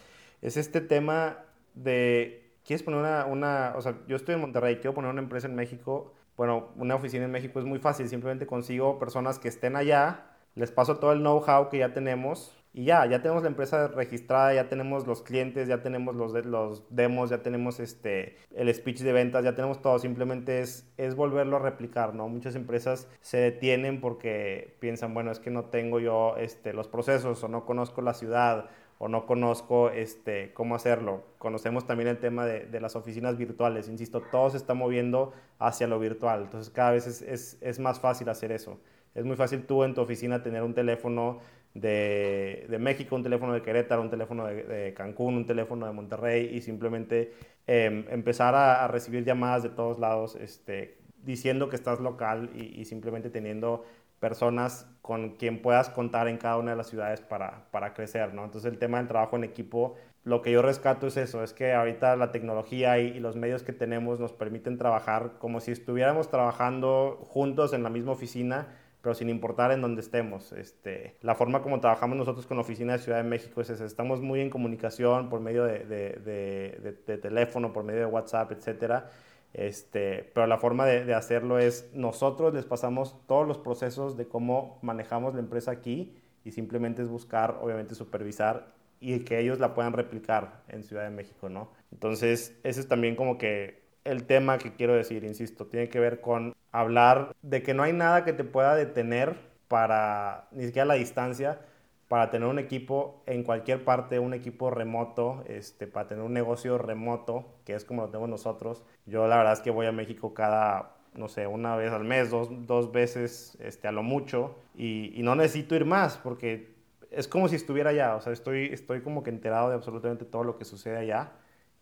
Es 0.41 0.57
este 0.57 0.79
tema 0.79 1.39
de, 1.73 2.53
¿quieres 2.63 2.83
poner 2.83 2.99
una, 3.01 3.25
una, 3.25 3.73
o 3.75 3.81
sea, 3.81 3.97
yo 4.07 4.15
estoy 4.15 4.35
en 4.35 4.41
Monterrey, 4.41 4.75
quiero 4.77 4.93
poner 4.93 5.11
una 5.11 5.21
empresa 5.21 5.47
en 5.47 5.55
México. 5.55 6.13
Bueno, 6.37 6.69
una 6.77 6.95
oficina 6.95 7.25
en 7.25 7.31
México 7.31 7.59
es 7.59 7.65
muy 7.65 7.79
fácil, 7.79 8.07
simplemente 8.07 8.45
consigo 8.45 8.99
personas 8.99 9.39
que 9.39 9.47
estén 9.47 9.75
allá, 9.75 10.25
les 10.55 10.71
paso 10.71 10.97
todo 10.97 11.11
el 11.11 11.19
know-how 11.19 11.69
que 11.69 11.79
ya 11.79 11.93
tenemos 11.93 12.55
y 12.77 12.83
ya, 12.83 13.05
ya 13.05 13.21
tenemos 13.21 13.41
la 13.41 13.47
empresa 13.47 13.87
registrada, 13.87 14.53
ya 14.53 14.67
tenemos 14.67 15.07
los 15.07 15.21
clientes, 15.21 15.69
ya 15.69 15.81
tenemos 15.81 16.13
los, 16.13 16.33
los 16.45 16.83
demos, 16.89 17.29
ya 17.29 17.41
tenemos 17.41 17.79
este, 17.79 18.35
el 18.53 18.73
speech 18.73 18.99
de 18.99 19.13
ventas, 19.13 19.45
ya 19.45 19.55
tenemos 19.55 19.81
todo. 19.81 19.97
Simplemente 19.97 20.59
es, 20.59 20.85
es 20.97 21.15
volverlo 21.15 21.55
a 21.55 21.59
replicar, 21.59 22.13
¿no? 22.13 22.27
Muchas 22.27 22.53
empresas 22.55 23.07
se 23.21 23.37
detienen 23.37 24.01
porque 24.01 24.75
piensan, 24.81 25.13
bueno, 25.13 25.31
es 25.31 25.39
que 25.39 25.51
no 25.51 25.63
tengo 25.63 26.01
yo 26.01 26.35
este, 26.35 26.73
los 26.73 26.89
procesos 26.89 27.41
o 27.45 27.47
no 27.47 27.65
conozco 27.65 28.01
la 28.01 28.13
ciudad 28.13 28.69
o 28.97 29.07
no 29.07 29.25
conozco 29.25 29.89
este, 29.89 30.51
cómo 30.53 30.75
hacerlo. 30.75 31.23
Conocemos 31.37 31.87
también 31.87 32.09
el 32.09 32.19
tema 32.19 32.45
de, 32.45 32.65
de, 32.65 32.81
las 32.81 32.97
oficinas 32.97 33.37
virtuales. 33.37 33.87
Insisto, 33.87 34.19
todo 34.19 34.49
se 34.49 34.57
está 34.57 34.73
moviendo 34.73 35.31
hacia 35.59 35.87
lo 35.87 35.97
virtual. 35.97 36.41
Entonces 36.41 36.73
cada 36.73 36.91
vez 36.91 37.07
es, 37.21 37.57
es 37.61 37.79
más 37.79 38.01
fácil 38.01 38.27
hacer 38.27 38.51
eso. 38.51 38.77
Es 39.15 39.23
muy 39.23 39.37
fácil 39.37 39.65
tú 39.65 39.85
en 39.85 39.93
tu 39.93 40.01
oficina 40.01 40.43
tener 40.43 40.61
un 40.61 40.73
teléfono 40.73 41.39
de, 41.75 42.65
de, 42.69 42.79
México, 42.79 43.15
un 43.15 43.23
teléfono 43.23 43.53
de 43.53 43.61
Querétaro, 43.61 44.01
un 44.01 44.09
teléfono 44.09 44.45
de, 44.45 44.93
Cancún, 44.95 45.35
un 45.35 45.45
teléfono 45.45 45.85
de 45.85 45.91
Monterrey 45.91 46.49
y 46.55 46.61
simplemente 46.61 47.33
em, 47.67 48.05
empezar 48.09 48.55
a, 48.55 48.87
recibir 48.87 49.25
llamadas 49.25 49.61
de 49.61 49.69
todos 49.69 49.99
lados 49.99 50.35
este, 50.37 50.97
diciendo 51.21 51.67
que 51.67 51.75
estás 51.75 51.99
local 51.99 52.49
y, 52.55 52.79
y, 52.79 52.85
simplemente 52.85 53.29
teniendo 53.29 53.83
personas 54.21 54.89
con 55.01 55.31
quien 55.31 55.61
puedas 55.61 55.89
contar 55.89 56.29
en 56.29 56.37
cada 56.37 56.57
una 56.57 56.71
de 56.71 56.77
las 56.77 56.87
ciudades 56.87 57.19
para, 57.19 57.65
para 57.71 57.93
crecer, 57.93 58.33
¿no? 58.33 58.45
Entonces 58.45 58.71
el 58.71 58.79
tema 58.79 58.97
del 58.99 59.09
trabajo 59.09 59.35
en 59.35 59.43
equipo, 59.43 59.95
lo 60.23 60.41
que 60.41 60.53
yo 60.53 60.61
rescato 60.61 61.07
es 61.07 61.17
eso, 61.17 61.43
es 61.43 61.51
que 61.51 61.73
ahorita 61.73 62.15
la 62.15 62.31
tecnología 62.31 62.99
y, 62.99 63.07
y 63.07 63.19
los 63.19 63.35
medios 63.35 63.63
que 63.63 63.73
tenemos 63.73 64.21
nos 64.21 64.31
permiten 64.31 64.77
trabajar 64.77 65.33
como 65.39 65.59
si 65.59 65.71
estuviéramos 65.71 66.29
trabajando 66.29 67.19
juntos 67.27 67.73
en 67.73 67.83
la 67.83 67.89
misma 67.89 68.13
oficina, 68.13 68.69
pero 69.05 69.13
sin 69.13 69.29
importar 69.29 69.71
en 69.71 69.81
dónde 69.81 70.01
estemos. 70.01 70.51
Este, 70.53 71.15
la 71.21 71.35
forma 71.35 71.61
como 71.61 71.79
trabajamos 71.79 72.17
nosotros 72.17 72.47
con 72.47 72.57
la 72.57 72.61
oficina 72.61 72.93
de 72.93 72.99
Ciudad 72.99 73.19
de 73.19 73.29
México 73.29 73.61
es 73.61 73.69
esa. 73.69 73.85
Estamos 73.85 74.19
muy 74.19 74.41
en 74.41 74.49
comunicación 74.49 75.29
por 75.29 75.41
medio 75.41 75.63
de, 75.63 75.85
de, 75.85 76.95
de, 77.05 77.17
teléfono, 77.19 77.71
por 77.71 77.83
medio 77.83 77.99
de 77.99 78.05
WhatsApp, 78.07 78.51
etcétera. 78.53 79.11
Este, 79.53 80.31
pero 80.33 80.47
la 80.47 80.57
forma 80.57 80.87
de, 80.87 81.13
hacerlo 81.13 81.59
es 81.59 81.91
nosotros 81.93 82.51
les 82.55 82.65
pasamos 82.65 83.15
todos 83.27 83.47
los 83.47 83.59
procesos 83.59 84.17
de 84.17 84.27
cómo 84.27 84.79
manejamos 84.81 85.35
la 85.35 85.41
empresa 85.41 85.69
aquí 85.69 86.17
y 86.43 86.49
simplemente 86.49 87.03
es 87.03 87.07
buscar, 87.07 87.59
obviamente, 87.61 87.93
supervisar 87.93 88.73
y 88.99 89.19
que 89.19 89.39
ellos 89.39 89.59
la 89.59 89.75
puedan 89.75 89.93
replicar 89.93 90.63
en 90.67 90.83
Ciudad 90.83 91.03
de 91.03 91.11
México, 91.11 91.47
¿no? 91.47 91.69
Entonces, 91.91 92.57
ese 92.63 92.79
es 92.79 92.87
también 92.87 93.15
como 93.15 93.37
que 93.37 93.85
el 94.03 94.25
tema 94.25 94.57
que 94.57 94.73
quiero 94.73 94.95
decir, 94.95 95.23
insisto, 95.23 95.67
tiene 95.67 95.89
que 95.89 95.99
ver 95.99 96.21
con 96.21 96.55
hablar 96.79 97.35
de 97.41 97.63
que 97.63 97.73
no 97.73 97.83
hay 97.83 97.93
nada 97.93 98.25
que 98.25 98.33
te 98.33 98.43
pueda 98.43 98.75
detener 98.75 99.37
para, 99.67 100.47
ni 100.51 100.65
siquiera 100.65 100.85
la 100.85 100.95
distancia, 100.95 101.59
para 102.07 102.29
tener 102.29 102.47
un 102.47 102.59
equipo 102.59 103.23
en 103.25 103.43
cualquier 103.43 103.83
parte, 103.83 104.19
un 104.19 104.33
equipo 104.33 104.69
remoto, 104.69 105.43
este, 105.47 105.87
para 105.87 106.07
tener 106.07 106.23
un 106.23 106.33
negocio 106.33 106.77
remoto, 106.77 107.45
que 107.65 107.73
es 107.73 107.85
como 107.85 108.03
lo 108.03 108.09
tenemos 108.09 108.29
nosotros. 108.29 108.83
Yo 109.05 109.27
la 109.27 109.37
verdad 109.37 109.53
es 109.53 109.61
que 109.61 109.71
voy 109.71 109.87
a 109.87 109.91
México 109.91 110.33
cada, 110.33 110.97
no 111.15 111.29
sé, 111.29 111.47
una 111.47 111.75
vez 111.75 111.91
al 111.91 112.03
mes, 112.03 112.29
dos, 112.29 112.49
dos 112.67 112.91
veces 112.91 113.57
este, 113.61 113.87
a 113.87 113.91
lo 113.91 114.03
mucho, 114.03 114.55
y, 114.75 115.17
y, 115.19 115.23
no 115.23 115.35
necesito 115.35 115.75
ir 115.75 115.85
más, 115.85 116.17
porque 116.17 116.75
es 117.09 117.27
como 117.27 117.47
si 117.47 117.55
estuviera 117.55 117.91
allá, 117.91 118.15
o 118.15 118.21
sea, 118.21 118.33
estoy, 118.33 118.65
estoy 118.65 119.01
como 119.01 119.23
que 119.23 119.29
enterado 119.29 119.69
de 119.69 119.75
absolutamente 119.75 120.25
todo 120.25 120.43
lo 120.43 120.57
que 120.57 120.65
sucede 120.65 120.97
allá. 120.97 121.31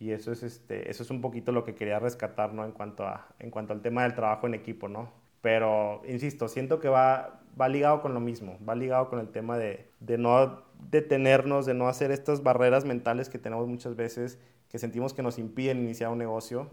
Y 0.04 0.12
eso 0.12 0.34
es, 0.34 0.44
este, 0.44 0.92
eso 0.92 1.02
es 1.02 1.12
un 1.12 1.22
poquito 1.22 1.54
lo 1.54 1.64
que 1.64 1.76
quería 1.76 1.98
rescatar, 1.98 2.54
¿no? 2.54 2.66
En 2.66 2.74
cuanto, 2.74 3.08
a, 3.08 3.30
en 3.40 3.50
cuanto 3.50 3.72
al 3.72 3.82
tema 3.82 4.04
del 4.04 4.16
trabajo 4.16 4.48
en 4.48 4.54
equipo, 4.54 4.90
¿no? 4.90 5.10
Pero, 5.40 6.02
insisto, 6.06 6.50
siento 6.50 6.82
que 6.82 6.90
va, 6.90 7.40
va 7.60 7.70
ligado 7.70 8.02
con 8.02 8.14
lo 8.14 8.20
mismo, 8.20 8.58
va 8.68 8.76
ligado 8.76 9.08
con 9.08 9.20
el 9.20 9.30
tema 9.30 9.58
de, 9.58 9.90
de 10.02 10.18
no 10.18 10.62
detenernos, 10.92 11.66
de 11.66 11.74
no 11.74 11.88
hacer 11.88 12.12
estas 12.12 12.44
barreras 12.44 12.84
mentales 12.84 13.30
que 13.30 13.40
tenemos 13.40 13.66
muchas 13.70 13.96
veces, 13.96 14.40
que 14.68 14.78
sentimos 14.78 15.14
que 15.14 15.24
nos 15.24 15.40
impiden 15.40 15.80
iniciar 15.80 16.10
un 16.12 16.18
negocio, 16.18 16.70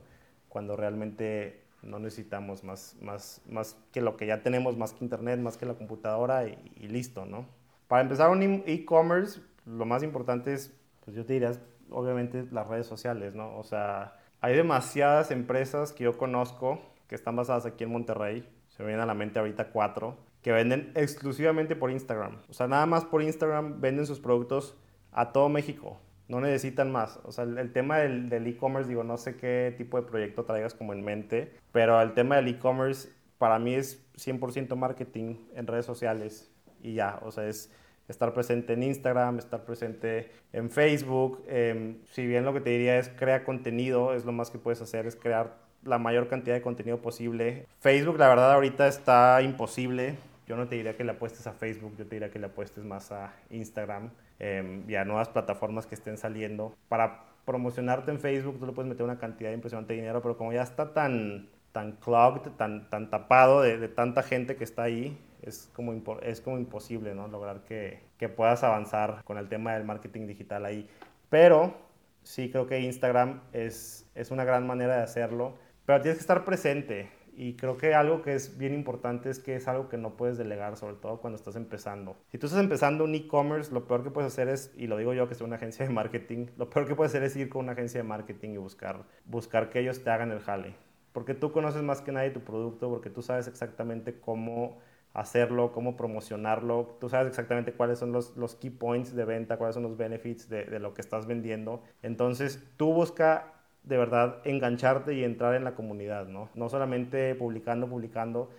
cuando 0.49 0.75
realmente 0.75 1.63
no 1.85 2.01
necesitamos 2.01 2.65
más, 2.65 2.97
más, 3.01 3.43
más 3.49 3.77
que 3.93 4.01
lo 4.01 4.17
que 4.17 4.27
ya 4.27 4.43
tenemos, 4.43 4.77
más 4.77 4.93
que 4.93 5.05
internet, 5.05 5.39
más 5.39 5.57
que 5.57 5.67
la 5.67 5.75
computadora 5.75 6.49
y, 6.49 6.59
y 6.81 6.89
listo, 6.89 7.27
¿no? 7.27 7.47
Para 7.87 8.03
empezar 8.03 8.29
un 8.31 8.43
e-, 8.43 8.65
e-commerce, 8.67 9.41
lo 9.67 9.87
más 9.87 10.03
importante 10.03 10.53
es, 10.53 10.75
pues 11.05 11.17
yo 11.17 11.25
te 11.25 11.35
diría, 11.35 11.53
obviamente 11.91 12.47
las 12.51 12.67
redes 12.67 12.87
sociales, 12.87 13.35
¿no? 13.35 13.57
O 13.59 13.65
sea, 13.65 14.17
hay 14.41 14.55
demasiadas 14.57 15.31
empresas 15.31 15.93
que 15.93 16.05
yo 16.05 16.17
conozco 16.17 16.81
que 17.09 17.15
están 17.15 17.37
basadas 17.37 17.67
aquí 17.67 17.85
en 17.85 17.91
Monterrey, 17.91 18.49
se 18.69 18.83
me 18.83 18.89
vienen 18.89 19.03
a 19.03 19.07
la 19.07 19.15
mente 19.15 19.39
ahorita 19.39 19.71
cuatro, 19.71 20.17
que 20.43 20.53
venden 20.53 20.93
exclusivamente 20.95 21.77
por 21.77 21.91
Instagram. 21.91 22.39
O 22.49 22.53
sea, 22.53 22.67
nada 22.67 22.87
más 22.87 23.05
por 23.05 23.23
Instagram 23.23 23.81
venden 23.81 24.07
sus 24.07 24.21
productos 24.21 24.77
a 25.13 25.33
todo 25.33 25.49
México. 25.49 26.01
No 26.29 26.41
necesitan 26.41 26.93
más. 26.93 27.19
O 27.25 27.33
sea, 27.33 27.45
el, 27.45 27.73
tema 27.73 27.99
del 27.99 28.47
e-commerce, 28.47 28.89
digo, 28.89 29.03
no 29.03 29.17
sé 29.17 29.37
qué 29.37 29.75
tipo 29.77 30.01
de 30.01 30.07
proyecto 30.07 30.45
traigas 30.45 30.75
como 30.75 30.93
en 30.93 31.05
mente, 31.05 31.53
pero 31.73 32.01
el 32.01 32.15
tema 32.15 32.37
del 32.37 32.49
e-commerce 32.49 33.09
para 33.39 33.59
mí 33.59 33.75
es 33.75 34.07
100% 34.15 34.77
marketing 34.77 35.37
en 35.55 35.67
redes 35.67 35.87
sociales 35.87 36.51
y 36.83 36.95
ya. 36.95 37.19
O 37.23 37.33
sea, 37.33 37.49
es 37.49 37.73
estar 38.11 38.35
presente 38.35 38.73
en 38.73 38.83
Instagram, 38.83 39.39
estar 39.39 39.65
presente 39.65 40.31
en 40.53 40.71
Facebook. 40.71 41.45
Em, 41.49 41.99
si 42.11 42.27
bien 42.27 42.45
lo 42.45 42.53
que 42.53 42.61
te 42.61 42.71
diría 42.71 42.99
es 42.99 43.09
crea 43.09 43.45
contenido, 43.45 44.15
es 44.15 44.25
lo 44.25 44.33
más 44.33 44.51
que 44.51 44.59
puedes 44.59 44.81
hacer, 44.83 45.07
es 45.07 45.17
crear 45.17 45.57
la 45.85 45.99
mayor 45.99 46.29
cantidad 46.29 46.55
de 46.55 46.63
contenido 46.63 46.99
posible. 46.99 47.67
Facebook, 47.81 48.19
la 48.19 48.29
verdad, 48.29 48.53
ahorita 48.53 48.87
está 48.87 49.41
imposible. 49.43 50.17
Yo 50.47 50.57
no 50.57 50.67
te 50.67 50.75
diría 50.75 50.97
que 50.97 51.05
le 51.05 51.13
apuestes 51.13 51.47
a 51.47 51.53
Facebook, 51.53 51.95
yo 51.97 52.05
te 52.07 52.17
diría 52.17 52.31
que 52.31 52.41
le 52.41 52.47
apuestes 52.47 52.85
más 52.85 53.13
a 53.13 53.33
Instagram 53.51 54.11
eh, 54.41 54.83
y 54.89 54.95
a 54.97 55.05
nuevas 55.05 55.29
plataformas 55.29 55.87
que 55.87 55.95
estén 55.95 56.19
saliendo. 56.19 56.75
Para 56.89 57.25
promocionarte 57.45 58.11
en 58.11 58.19
Facebook, 58.19 58.59
tú 58.59 58.67
le 58.67 58.73
puedes 58.73 58.89
meter 58.89 59.05
una 59.05 59.19
cantidad 59.19 59.53
impresionante 59.53 59.93
de 59.93 60.01
dinero, 60.01 60.21
pero 60.21 60.37
como 60.37 60.53
ya 60.53 60.63
está 60.63 60.93
tan, 60.93 61.49
tan 61.73 61.93
clogged, 61.93 62.51
tan, 62.53 62.91
tan 62.91 63.11
tapado 63.11 63.63
de, 63.63 63.79
de 63.79 63.89
tanta 63.89 64.23
gente 64.23 64.57
que 64.57 64.65
está 64.65 64.83
ahí, 64.83 65.17
es 65.43 65.71
como, 65.75 65.93
es 66.23 66.41
como 66.41 66.59
imposible, 66.59 67.15
¿no? 67.15 67.29
Lograr 67.29 67.65
que, 67.65 68.01
que 68.19 68.29
puedas 68.29 68.63
avanzar 68.63 69.23
con 69.25 69.39
el 69.39 69.49
tema 69.49 69.75
del 69.75 69.85
marketing 69.85 70.27
digital 70.27 70.65
ahí. 70.65 70.89
Pero 71.29 71.75
sí 72.23 72.51
creo 72.51 72.67
que 72.67 72.81
Instagram 72.81 73.41
es, 73.53 74.09
es 74.15 74.31
una 74.31 74.45
gran 74.45 74.67
manera 74.67 74.97
de 74.97 75.03
hacerlo, 75.03 75.55
pero 75.87 76.01
tienes 76.01 76.19
que 76.19 76.23
estar 76.23 76.45
presente. 76.45 77.11
Y 77.33 77.55
creo 77.55 77.79
que 77.79 77.95
algo 77.95 78.23
que 78.23 78.35
es 78.35 78.59
bien 78.59 78.75
importante 78.75 79.31
es 79.31 79.39
que 79.39 79.57
es 79.57 79.67
algo 79.67 79.89
que 79.89 79.97
no 79.97 80.17
puedes 80.17 80.37
delegar, 80.37 80.77
sobre 80.77 80.97
todo 80.97 81.21
cuando 81.21 81.39
estás 81.39 81.57
empezando. 81.57 82.17
Si 82.29 82.39
tú 82.39 82.47
estás 82.47 82.61
empezando 82.61 83.05
un 83.05 83.15
e-commerce, 83.15 83.73
lo 83.73 83.87
peor 83.87 84.03
que 84.03 84.11
puedes 84.11 84.33
hacer 84.33 84.49
es, 84.49 84.75
y 84.77 84.89
lo 84.89 84.99
digo 84.99 85.15
yo 85.15 85.29
que 85.29 85.35
soy 85.35 85.47
una 85.47 85.57
agencia 85.57 85.87
de 85.87 85.93
marketing, 85.93 86.49
lo 86.59 86.69
peor 86.69 86.87
que 86.87 86.95
puedes 86.95 87.13
hacer 87.13 87.23
es 87.23 87.37
ir 87.37 87.49
con 87.49 87.63
una 87.65 87.73
agencia 87.73 88.03
de 88.03 88.07
marketing 88.07 88.51
y 88.51 88.57
buscar, 88.59 89.05
buscar 89.25 89.71
que 89.71 89.81
ellos 89.81 90.03
te 90.03 90.11
hagan 90.11 90.33
el 90.33 90.41
jale. 90.41 90.75
Porque 91.13 91.35
tú 91.35 91.51
conoces 91.51 91.83
más 91.83 92.03
que 92.03 92.13
nadie 92.13 92.31
tu 92.31 92.41
producto, 92.41 92.91
porque 92.91 93.11
tú 93.11 93.23
sabes 93.23 93.49
exactamente 93.49 94.21
cómo 94.21 94.79
hacerlo, 95.15 95.73
cómo 95.73 95.97
promocionarlo. 95.97 96.97
Tú 97.01 97.09
sabes 97.09 97.29
exactamente 97.29 97.73
cuáles 97.73 97.99
son 97.99 98.13
los, 98.13 98.37
los 98.37 98.55
key 98.55 98.71
points 98.71 99.15
de 99.15 99.25
venta, 99.25 99.57
cuáles 99.57 99.75
son 99.75 99.83
los 99.83 99.97
benefits 99.97 100.49
de, 100.49 100.65
de, 100.65 100.79
lo 100.79 100.95
que 100.95 101.01
estás 101.01 101.27
vendiendo. 101.27 101.83
Entonces, 102.03 102.63
tú 102.77 102.93
busca 102.93 103.55
de 103.83 103.97
verdad 103.97 104.41
engancharte 104.45 105.15
y 105.15 105.25
entrar 105.25 105.55
en 105.55 105.65
la 105.65 105.75
comunidad, 105.75 106.27
¿no? 106.27 106.51
No 106.55 106.69
solamente 106.69 107.35
publicando, 107.35 107.89
publicando 107.89 108.51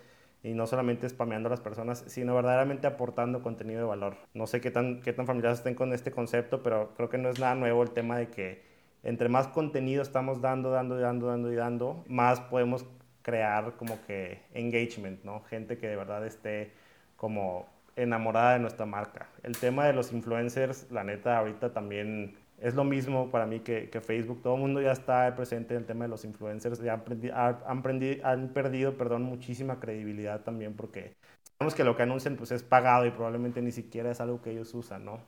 y 0.44 0.54
no 0.54 0.66
solamente 0.66 1.08
spameando 1.08 1.48
a 1.48 1.52
las 1.52 1.62
personas, 1.62 2.04
sino 2.08 2.34
verdaderamente 2.34 2.88
aportando 2.88 3.44
contenido 3.44 3.80
de 3.80 3.86
valor. 3.86 4.18
No 4.34 4.48
sé 4.48 4.60
qué 4.60 4.72
tan, 4.72 5.02
qué 5.02 5.14
tan 5.14 5.28
familiares 5.28 5.60
estén 5.60 5.76
con 5.76 5.94
este 5.94 6.12
concepto, 6.12 6.64
pero 6.64 6.94
creo 6.96 7.10
que 7.10 7.18
no 7.18 7.30
es 7.30 7.40
nada 7.40 7.56
nuevo 7.56 7.84
el 7.84 7.92
tema 7.92 8.18
de 8.18 8.30
que 8.30 8.64
entre 9.04 9.30
más 9.30 9.48
contenido 9.48 10.02
estamos 10.02 10.42
dando, 10.42 10.72
dando, 10.72 10.98
dando, 10.98 11.28
dando 11.28 11.52
y 11.52 11.56
dando, 11.56 12.04
más 12.08 12.40
podemos 12.42 12.86
crear 13.21 13.73
como 13.77 14.01
que 14.05 14.41
engagement, 14.53 15.23
¿no? 15.23 15.41
Gente 15.41 15.77
que 15.77 15.88
de 15.88 15.95
verdad 15.95 16.25
esté 16.25 16.71
como 17.15 17.67
enamorada 17.95 18.53
de 18.53 18.60
nuestra 18.60 18.86
marca. 18.86 19.29
El 19.43 19.57
tema 19.57 19.86
de 19.86 19.93
los 19.93 20.12
influencers, 20.13 20.89
la 20.91 21.03
neta, 21.03 21.38
ahorita 21.38 21.73
también 21.73 22.36
es 22.60 22.75
lo 22.75 22.84
mismo 22.84 23.31
para 23.31 23.45
mí 23.45 23.60
que, 23.60 23.89
que 23.89 24.01
Facebook. 24.01 24.41
Todo 24.41 24.55
el 24.55 24.62
mundo 24.62 24.81
ya 24.81 24.91
está 24.91 25.36
presente 25.36 25.73
en 25.73 25.81
el 25.81 25.86
tema 25.86 26.05
de 26.05 26.10
los 26.10 26.23
influencers. 26.25 26.79
Ya 26.81 27.03
han, 27.34 27.84
han, 28.23 28.49
perdido 28.53 28.97
perdón, 28.97 29.23
muchísima 29.23 29.79
credibilidad 29.79 30.41
también 30.41 30.75
porque 30.75 31.15
sabemos 31.57 31.75
que 31.75 31.84
lo 31.84 31.95
que 31.95 32.03
anuncian 32.03 32.36
pues, 32.36 32.51
es 32.51 32.63
pagado 32.63 33.05
y 33.05 33.12
probablemente 33.12 33.62
ni 33.62 33.71
siquiera 33.71 34.12
es 34.12 34.21
algo 34.21 34.41
que 34.41 34.51
ellos 34.51 34.73
usan, 34.73 35.05
¿no? 35.05 35.19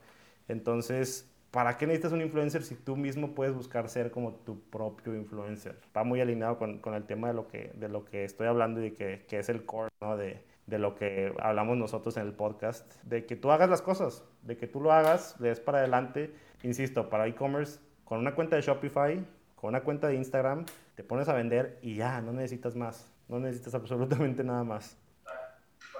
Entonces, 0.48 1.30
¿para 1.54 1.78
qué 1.78 1.86
necesitas 1.86 2.10
un 2.10 2.20
influencer 2.20 2.64
si 2.64 2.74
tú 2.74 2.96
mismo 2.96 3.32
puedes 3.32 3.54
buscar 3.54 3.88
ser 3.88 4.10
como 4.10 4.34
tu 4.34 4.60
propio 4.70 5.14
influencer? 5.14 5.78
Va 5.96 6.02
muy 6.02 6.20
alineado 6.20 6.58
con, 6.58 6.80
con 6.80 6.94
el 6.94 7.04
tema 7.04 7.28
de 7.28 7.34
lo, 7.34 7.46
que, 7.46 7.70
de 7.76 7.88
lo 7.88 8.04
que 8.04 8.24
estoy 8.24 8.48
hablando 8.48 8.84
y 8.84 8.90
que, 8.90 9.24
que 9.28 9.38
es 9.38 9.48
el 9.48 9.64
core, 9.64 9.88
¿no? 10.00 10.16
De, 10.16 10.44
de 10.66 10.78
lo 10.80 10.96
que 10.96 11.32
hablamos 11.38 11.76
nosotros 11.76 12.16
en 12.16 12.26
el 12.26 12.32
podcast, 12.32 12.92
de 13.04 13.24
que 13.24 13.36
tú 13.36 13.52
hagas 13.52 13.70
las 13.70 13.82
cosas, 13.82 14.24
de 14.42 14.56
que 14.56 14.66
tú 14.66 14.80
lo 14.80 14.92
hagas, 14.92 15.36
le 15.38 15.50
des 15.50 15.60
para 15.60 15.78
adelante, 15.78 16.34
insisto, 16.64 17.08
para 17.08 17.28
e-commerce, 17.28 17.78
con 18.04 18.18
una 18.18 18.34
cuenta 18.34 18.56
de 18.56 18.62
Shopify, 18.62 19.24
con 19.54 19.68
una 19.68 19.82
cuenta 19.82 20.08
de 20.08 20.16
Instagram, 20.16 20.66
te 20.96 21.04
pones 21.04 21.28
a 21.28 21.34
vender 21.34 21.78
y 21.82 21.94
ya, 21.94 22.20
no 22.20 22.32
necesitas 22.32 22.74
más, 22.74 23.08
no 23.28 23.38
necesitas 23.38 23.76
absolutamente 23.76 24.42
nada 24.42 24.64
más. 24.64 24.98
¿Cuál 25.22 25.36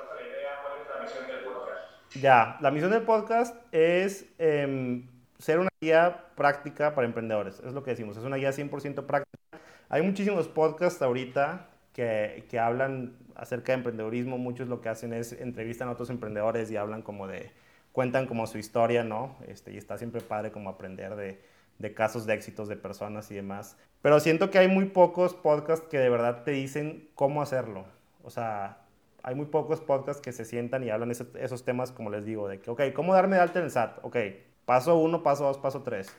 es 0.04 0.14
la 0.16 0.26
idea? 0.26 0.50
¿Cuál 0.62 0.80
es 0.80 0.88
la 0.88 1.00
misión 1.00 1.26
del 1.28 1.44
podcast? 1.44 2.16
Ya, 2.16 2.56
la 2.60 2.70
misión 2.72 2.90
del 2.90 3.02
podcast 3.02 3.56
es 3.72 4.26
em, 4.38 5.13
ser 5.44 5.58
una 5.58 5.68
guía 5.78 6.24
práctica 6.36 6.94
para 6.94 7.06
emprendedores, 7.06 7.60
es 7.66 7.74
lo 7.74 7.82
que 7.82 7.90
decimos, 7.90 8.16
es 8.16 8.24
una 8.24 8.36
guía 8.36 8.50
100% 8.50 9.04
práctica. 9.04 9.60
Hay 9.90 10.00
muchísimos 10.00 10.48
podcasts 10.48 11.02
ahorita 11.02 11.68
que, 11.92 12.46
que 12.48 12.58
hablan 12.58 13.18
acerca 13.34 13.72
de 13.72 13.78
emprendedorismo, 13.78 14.38
muchos 14.38 14.68
lo 14.68 14.80
que 14.80 14.88
hacen 14.88 15.12
es 15.12 15.32
entrevistan 15.32 15.88
a 15.88 15.92
otros 15.92 16.08
emprendedores 16.08 16.70
y 16.70 16.78
hablan 16.78 17.02
como 17.02 17.26
de, 17.26 17.52
cuentan 17.92 18.26
como 18.26 18.46
su 18.46 18.56
historia, 18.56 19.04
¿no? 19.04 19.36
Este, 19.46 19.70
y 19.74 19.76
está 19.76 19.98
siempre 19.98 20.22
padre 20.22 20.50
como 20.50 20.70
aprender 20.70 21.14
de, 21.14 21.44
de 21.78 21.92
casos 21.92 22.24
de 22.24 22.32
éxitos 22.32 22.66
de 22.66 22.76
personas 22.76 23.30
y 23.30 23.34
demás. 23.34 23.76
Pero 24.00 24.20
siento 24.20 24.50
que 24.50 24.58
hay 24.58 24.68
muy 24.68 24.86
pocos 24.86 25.34
podcasts 25.34 25.86
que 25.90 25.98
de 25.98 26.08
verdad 26.08 26.42
te 26.44 26.52
dicen 26.52 27.10
cómo 27.14 27.42
hacerlo. 27.42 27.84
O 28.22 28.30
sea, 28.30 28.78
hay 29.22 29.34
muy 29.34 29.46
pocos 29.46 29.82
podcasts 29.82 30.22
que 30.22 30.32
se 30.32 30.46
sientan 30.46 30.84
y 30.84 30.88
hablan 30.88 31.10
esos 31.10 31.64
temas, 31.66 31.92
como 31.92 32.08
les 32.08 32.24
digo, 32.24 32.48
de 32.48 32.60
que, 32.60 32.70
ok, 32.70 32.80
¿cómo 32.94 33.12
darme 33.12 33.36
de 33.36 33.42
alta 33.42 33.58
en 33.58 33.66
el 33.66 33.70
SAT? 33.70 33.98
Ok, 34.00 34.16
paso 34.64 34.96
uno, 34.96 35.22
paso 35.22 35.44
dos, 35.44 35.58
paso 35.58 35.82
tres. 35.82 36.14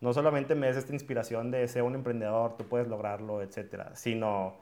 No 0.00 0.12
solamente 0.12 0.54
me 0.54 0.66
des 0.66 0.76
esta 0.76 0.92
inspiración 0.92 1.50
de 1.50 1.66
ser 1.68 1.82
un 1.82 1.94
emprendedor, 1.94 2.56
tú 2.56 2.64
puedes 2.64 2.88
lograrlo, 2.88 3.42
etcétera, 3.42 3.96
sino 3.96 4.58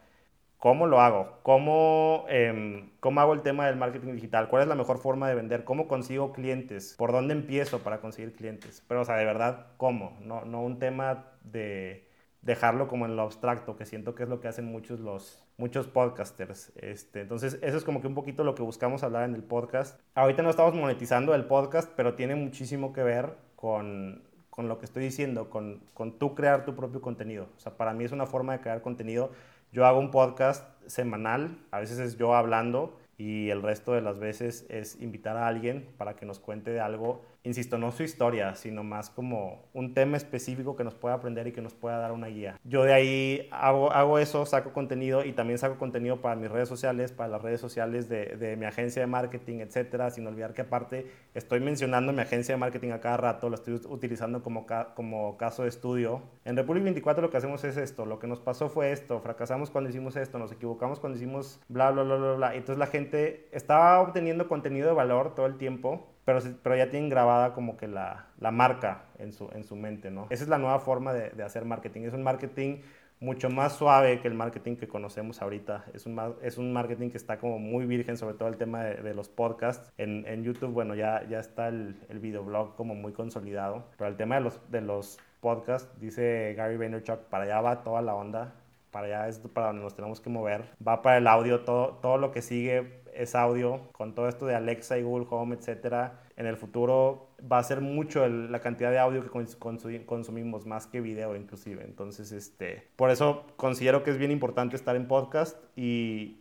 ¿Cómo 0.64 0.86
lo 0.86 1.02
hago? 1.02 1.40
¿Cómo, 1.42 2.24
eh, 2.30 2.88
¿Cómo 3.00 3.20
hago 3.20 3.34
el 3.34 3.42
tema 3.42 3.66
del 3.66 3.76
marketing 3.76 4.14
digital? 4.14 4.48
¿Cuál 4.48 4.62
es 4.62 4.68
la 4.68 4.74
mejor 4.74 4.96
forma 4.96 5.28
de 5.28 5.34
vender? 5.34 5.62
¿Cómo 5.64 5.88
consigo 5.88 6.32
clientes? 6.32 6.94
¿Por 6.96 7.12
dónde 7.12 7.34
empiezo 7.34 7.80
para 7.80 8.00
conseguir 8.00 8.34
clientes? 8.34 8.82
Pero, 8.88 9.02
o 9.02 9.04
sea, 9.04 9.16
de 9.16 9.26
verdad, 9.26 9.66
¿cómo? 9.76 10.16
No, 10.22 10.46
no 10.46 10.62
un 10.62 10.78
tema 10.78 11.26
de 11.42 12.08
dejarlo 12.44 12.88
como 12.88 13.06
en 13.06 13.16
lo 13.16 13.22
abstracto, 13.22 13.76
que 13.76 13.86
siento 13.86 14.14
que 14.14 14.24
es 14.24 14.28
lo 14.28 14.40
que 14.40 14.48
hacen 14.48 14.66
muchos 14.66 15.00
los 15.00 15.44
muchos 15.56 15.86
podcasters. 15.86 16.72
Este, 16.76 17.22
entonces, 17.22 17.58
eso 17.62 17.76
es 17.76 17.84
como 17.84 18.00
que 18.00 18.06
un 18.06 18.14
poquito 18.14 18.44
lo 18.44 18.54
que 18.54 18.62
buscamos 18.62 19.02
hablar 19.02 19.28
en 19.28 19.34
el 19.34 19.42
podcast. 19.42 19.98
Ahorita 20.14 20.42
no 20.42 20.50
estamos 20.50 20.74
monetizando 20.74 21.34
el 21.34 21.46
podcast, 21.46 21.90
pero 21.96 22.14
tiene 22.14 22.34
muchísimo 22.34 22.92
que 22.92 23.02
ver 23.02 23.34
con, 23.56 24.22
con 24.50 24.68
lo 24.68 24.78
que 24.78 24.84
estoy 24.84 25.04
diciendo, 25.04 25.50
con, 25.50 25.82
con 25.94 26.18
tú 26.18 26.34
crear 26.34 26.64
tu 26.64 26.74
propio 26.76 27.00
contenido. 27.00 27.48
O 27.56 27.60
sea, 27.60 27.76
para 27.76 27.94
mí 27.94 28.04
es 28.04 28.12
una 28.12 28.26
forma 28.26 28.52
de 28.52 28.60
crear 28.60 28.82
contenido 28.82 29.30
yo 29.74 29.84
hago 29.86 29.98
un 29.98 30.12
podcast 30.12 30.64
semanal, 30.86 31.58
a 31.72 31.80
veces 31.80 31.98
es 31.98 32.16
yo 32.16 32.36
hablando 32.36 32.96
y 33.18 33.50
el 33.50 33.60
resto 33.60 33.92
de 33.92 34.02
las 34.02 34.20
veces 34.20 34.66
es 34.68 35.00
invitar 35.02 35.36
a 35.36 35.48
alguien 35.48 35.88
para 35.98 36.14
que 36.14 36.26
nos 36.26 36.38
cuente 36.38 36.70
de 36.70 36.78
algo 36.78 37.24
insisto, 37.44 37.78
no 37.78 37.92
su 37.92 38.02
historia, 38.02 38.54
sino 38.54 38.82
más 38.82 39.10
como 39.10 39.68
un 39.74 39.94
tema 39.94 40.16
específico 40.16 40.76
que 40.76 40.82
nos 40.82 40.94
pueda 40.94 41.14
aprender 41.14 41.46
y 41.46 41.52
que 41.52 41.60
nos 41.60 41.74
pueda 41.74 41.98
dar 41.98 42.12
una 42.12 42.26
guía. 42.28 42.58
Yo 42.64 42.84
de 42.84 42.94
ahí 42.94 43.48
hago, 43.52 43.92
hago 43.92 44.18
eso, 44.18 44.46
saco 44.46 44.72
contenido 44.72 45.24
y 45.24 45.32
también 45.32 45.58
saco 45.58 45.78
contenido 45.78 46.20
para 46.22 46.36
mis 46.36 46.50
redes 46.50 46.68
sociales, 46.68 47.12
para 47.12 47.28
las 47.28 47.42
redes 47.42 47.60
sociales 47.60 48.08
de, 48.08 48.36
de 48.36 48.56
mi 48.56 48.64
agencia 48.64 49.02
de 49.02 49.06
marketing, 49.06 49.58
etcétera, 49.60 50.10
sin 50.10 50.26
olvidar 50.26 50.54
que 50.54 50.62
aparte 50.62 51.06
estoy 51.34 51.60
mencionando 51.60 52.12
mi 52.12 52.22
agencia 52.22 52.54
de 52.54 52.58
marketing 52.58 52.90
a 52.90 53.00
cada 53.00 53.18
rato, 53.18 53.50
lo 53.50 53.56
estoy 53.56 53.74
utilizando 53.88 54.42
como, 54.42 54.66
como 54.94 55.36
caso 55.36 55.64
de 55.64 55.68
estudio. 55.68 56.22
En 56.46 56.56
Republic 56.56 56.82
24 56.84 57.22
lo 57.22 57.30
que 57.30 57.36
hacemos 57.36 57.62
es 57.64 57.76
esto, 57.76 58.06
lo 58.06 58.18
que 58.18 58.26
nos 58.26 58.40
pasó 58.40 58.70
fue 58.70 58.90
esto, 58.90 59.20
fracasamos 59.20 59.70
cuando 59.70 59.90
hicimos 59.90 60.16
esto, 60.16 60.38
nos 60.38 60.50
equivocamos 60.50 60.98
cuando 60.98 61.18
hicimos 61.18 61.60
bla, 61.68 61.90
bla, 61.90 62.04
bla, 62.04 62.16
bla, 62.16 62.32
bla. 62.32 62.54
Entonces 62.54 62.78
la 62.78 62.86
gente 62.86 63.48
estaba 63.52 64.00
obteniendo 64.00 64.48
contenido 64.48 64.88
de 64.88 64.94
valor 64.94 65.34
todo 65.34 65.46
el 65.46 65.58
tiempo 65.58 66.13
pero, 66.24 66.40
pero 66.62 66.76
ya 66.76 66.90
tienen 66.90 67.10
grabada 67.10 67.52
como 67.52 67.76
que 67.76 67.88
la, 67.88 68.26
la 68.38 68.50
marca 68.50 69.04
en 69.18 69.32
su, 69.32 69.48
en 69.52 69.64
su 69.64 69.76
mente, 69.76 70.10
¿no? 70.10 70.26
Esa 70.30 70.44
es 70.44 70.48
la 70.48 70.58
nueva 70.58 70.80
forma 70.80 71.12
de, 71.12 71.30
de, 71.30 71.42
hacer 71.42 71.64
marketing. 71.64 72.02
Es 72.02 72.14
un 72.14 72.22
marketing 72.22 72.78
mucho 73.20 73.48
más 73.48 73.74
suave 73.74 74.20
que 74.20 74.28
el 74.28 74.34
marketing 74.34 74.76
que 74.76 74.88
conocemos 74.88 75.40
ahorita. 75.40 75.84
Es 75.94 76.06
un, 76.06 76.20
es 76.42 76.58
un 76.58 76.72
marketing 76.72 77.10
que 77.10 77.16
está 77.16 77.38
como 77.38 77.58
muy 77.58 77.86
virgen, 77.86 78.16
sobre 78.16 78.34
todo 78.34 78.48
el 78.48 78.56
tema 78.56 78.84
de, 78.84 79.02
de 79.02 79.14
los 79.14 79.28
podcasts. 79.28 79.92
En, 79.98 80.26
en, 80.26 80.44
YouTube, 80.44 80.72
bueno, 80.72 80.94
ya, 80.94 81.24
ya 81.28 81.40
está 81.40 81.68
el, 81.68 81.96
el 82.08 82.18
videoblog 82.18 82.74
como 82.76 82.94
muy 82.94 83.12
consolidado, 83.12 83.84
pero 83.96 84.08
el 84.08 84.16
tema 84.16 84.36
de 84.36 84.40
los, 84.42 84.60
de 84.70 84.80
los 84.80 85.18
podcasts, 85.40 85.90
dice 86.00 86.54
Gary 86.56 86.76
Vaynerchuk, 86.76 87.20
para 87.24 87.44
allá 87.44 87.60
va 87.60 87.82
toda 87.82 88.02
la 88.02 88.14
onda, 88.14 88.54
para 88.90 89.06
allá 89.06 89.28
es 89.28 89.38
para 89.40 89.68
donde 89.68 89.82
nos 89.82 89.94
tenemos 89.94 90.20
que 90.20 90.30
mover. 90.30 90.64
Va 90.86 91.02
para 91.02 91.18
el 91.18 91.26
audio, 91.26 91.64
todo, 91.64 91.98
todo 92.00 92.16
lo 92.16 92.30
que 92.30 92.42
sigue 92.42 93.03
es 93.14 93.34
audio, 93.34 93.80
con 93.92 94.14
todo 94.14 94.28
esto 94.28 94.46
de 94.46 94.54
Alexa 94.54 94.98
y 94.98 95.02
Google 95.02 95.26
Home, 95.30 95.56
etcétera, 95.56 96.20
en 96.36 96.46
el 96.46 96.56
futuro 96.56 97.28
va 97.50 97.58
a 97.58 97.62
ser 97.62 97.80
mucho 97.80 98.24
el, 98.24 98.50
la 98.50 98.60
cantidad 98.60 98.90
de 98.90 98.98
audio 98.98 99.22
que 99.22 100.04
consumimos, 100.04 100.66
más 100.66 100.86
que 100.86 101.00
video 101.00 101.36
inclusive. 101.36 101.84
Entonces, 101.84 102.32
este, 102.32 102.88
por 102.96 103.10
eso 103.10 103.46
considero 103.56 104.02
que 104.02 104.10
es 104.10 104.18
bien 104.18 104.30
importante 104.30 104.76
estar 104.76 104.96
en 104.96 105.06
podcast 105.06 105.56
y, 105.76 106.38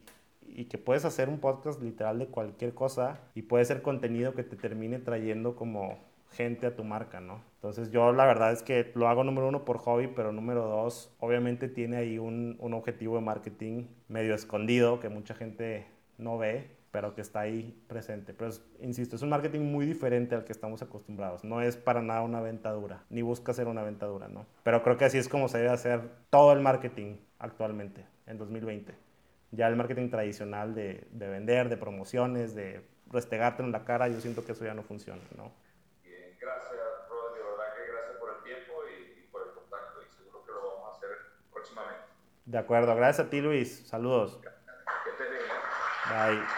y 0.48 0.66
que 0.66 0.78
puedes 0.78 1.06
hacer 1.06 1.30
un 1.30 1.40
podcast 1.40 1.82
literal 1.82 2.20
de 2.20 2.28
cualquier 2.28 2.74
cosa 2.74 3.20
y 3.36 3.44
puede 3.44 3.66
ser 3.66 3.82
contenido 3.82 4.34
que 4.34 4.44
te 4.44 4.56
termine 4.56 5.00
trayendo 5.00 5.56
como 5.56 5.98
gente 6.32 6.66
a 6.66 6.76
tu 6.76 6.84
marca, 6.84 7.22
¿no? 7.22 7.42
Entonces 7.56 7.92
yo 7.92 8.12
la 8.12 8.26
verdad 8.26 8.52
es 8.52 8.64
que 8.64 8.92
lo 8.96 9.08
hago 9.08 9.24
número 9.24 9.48
uno 9.48 9.66
por 9.66 9.78
hobby, 9.78 10.08
pero 10.08 10.32
número 10.32 10.68
dos, 10.68 11.14
obviamente 11.20 11.70
tiene 11.70 11.98
ahí 11.98 12.18
un, 12.18 12.58
un 12.60 12.74
objetivo 12.74 13.16
de 13.16 13.22
marketing 13.22 13.86
medio 14.08 14.34
escondido 14.34 15.00
que 15.00 15.10
mucha 15.10 15.36
gente 15.36 15.86
no 16.24 16.38
ve, 16.38 16.72
pero 16.94 17.16
que 17.16 17.22
está 17.22 17.42
ahí 17.42 17.76
presente. 17.88 18.36
Pero, 18.36 18.52
insisto, 18.80 19.16
es 19.16 19.24
un 19.24 19.30
marketing 19.30 19.62
muy 19.62 19.86
diferente 19.86 20.36
al 20.36 20.46
que 20.46 20.52
estamos 20.52 20.82
acostumbrados. 20.84 21.44
No 21.44 21.60
es 21.60 21.76
para 21.76 22.04
nada 22.04 22.22
una 22.22 22.40
venta 22.40 22.72
dura, 22.72 23.04
ni 23.10 23.24
busca 23.24 23.52
ser 23.52 23.68
una 23.68 23.82
venta 23.84 24.06
dura, 24.06 24.28
¿no? 24.28 24.46
Pero 24.64 24.84
creo 24.84 24.96
que 24.96 25.06
así 25.06 25.18
es 25.18 25.28
como 25.28 25.48
se 25.50 25.58
debe 25.58 25.72
hacer 25.72 26.02
todo 26.30 26.54
el 26.54 26.60
marketing 26.60 27.18
actualmente, 27.40 28.06
en 28.28 28.38
2020. 28.38 28.94
Ya 29.52 29.68
el 29.68 29.76
marketing 29.76 30.10
tradicional 30.10 30.76
de, 30.76 31.08
de 31.12 31.28
vender, 31.30 31.70
de 31.70 31.78
promociones, 31.78 32.54
de 32.54 32.86
restregarte 33.12 33.64
en 33.64 33.72
la 33.72 33.86
cara, 33.86 34.08
yo 34.08 34.22
siento 34.22 34.46
que 34.46 34.52
eso 34.52 34.64
ya 34.64 34.76
no 34.76 34.84
funciona, 34.84 35.22
¿no? 35.36 35.52
Bien, 36.04 36.38
gracias, 36.40 36.80
Rodri. 37.10 37.40
De 37.40 37.46
verdad 37.46 37.74
que 37.76 37.92
gracias 37.92 38.18
por 38.18 38.38
el 38.38 38.44
tiempo 38.44 38.74
y, 38.86 39.20
y 39.20 39.28
por 39.32 39.48
el 39.48 39.54
contacto 39.56 40.00
y 40.00 40.16
seguro 40.16 40.46
que 40.46 40.52
lo 40.52 40.76
vamos 40.76 40.94
a 40.94 40.98
hacer 40.98 41.10
próximamente. 41.52 42.04
De 42.46 42.58
acuerdo, 42.60 42.96
gracias 42.96 43.26
a 43.26 43.30
ti, 43.32 43.42
Luis. 43.42 43.88
Saludos. 43.88 44.38
Que 44.42 44.53
Right. 46.06 46.54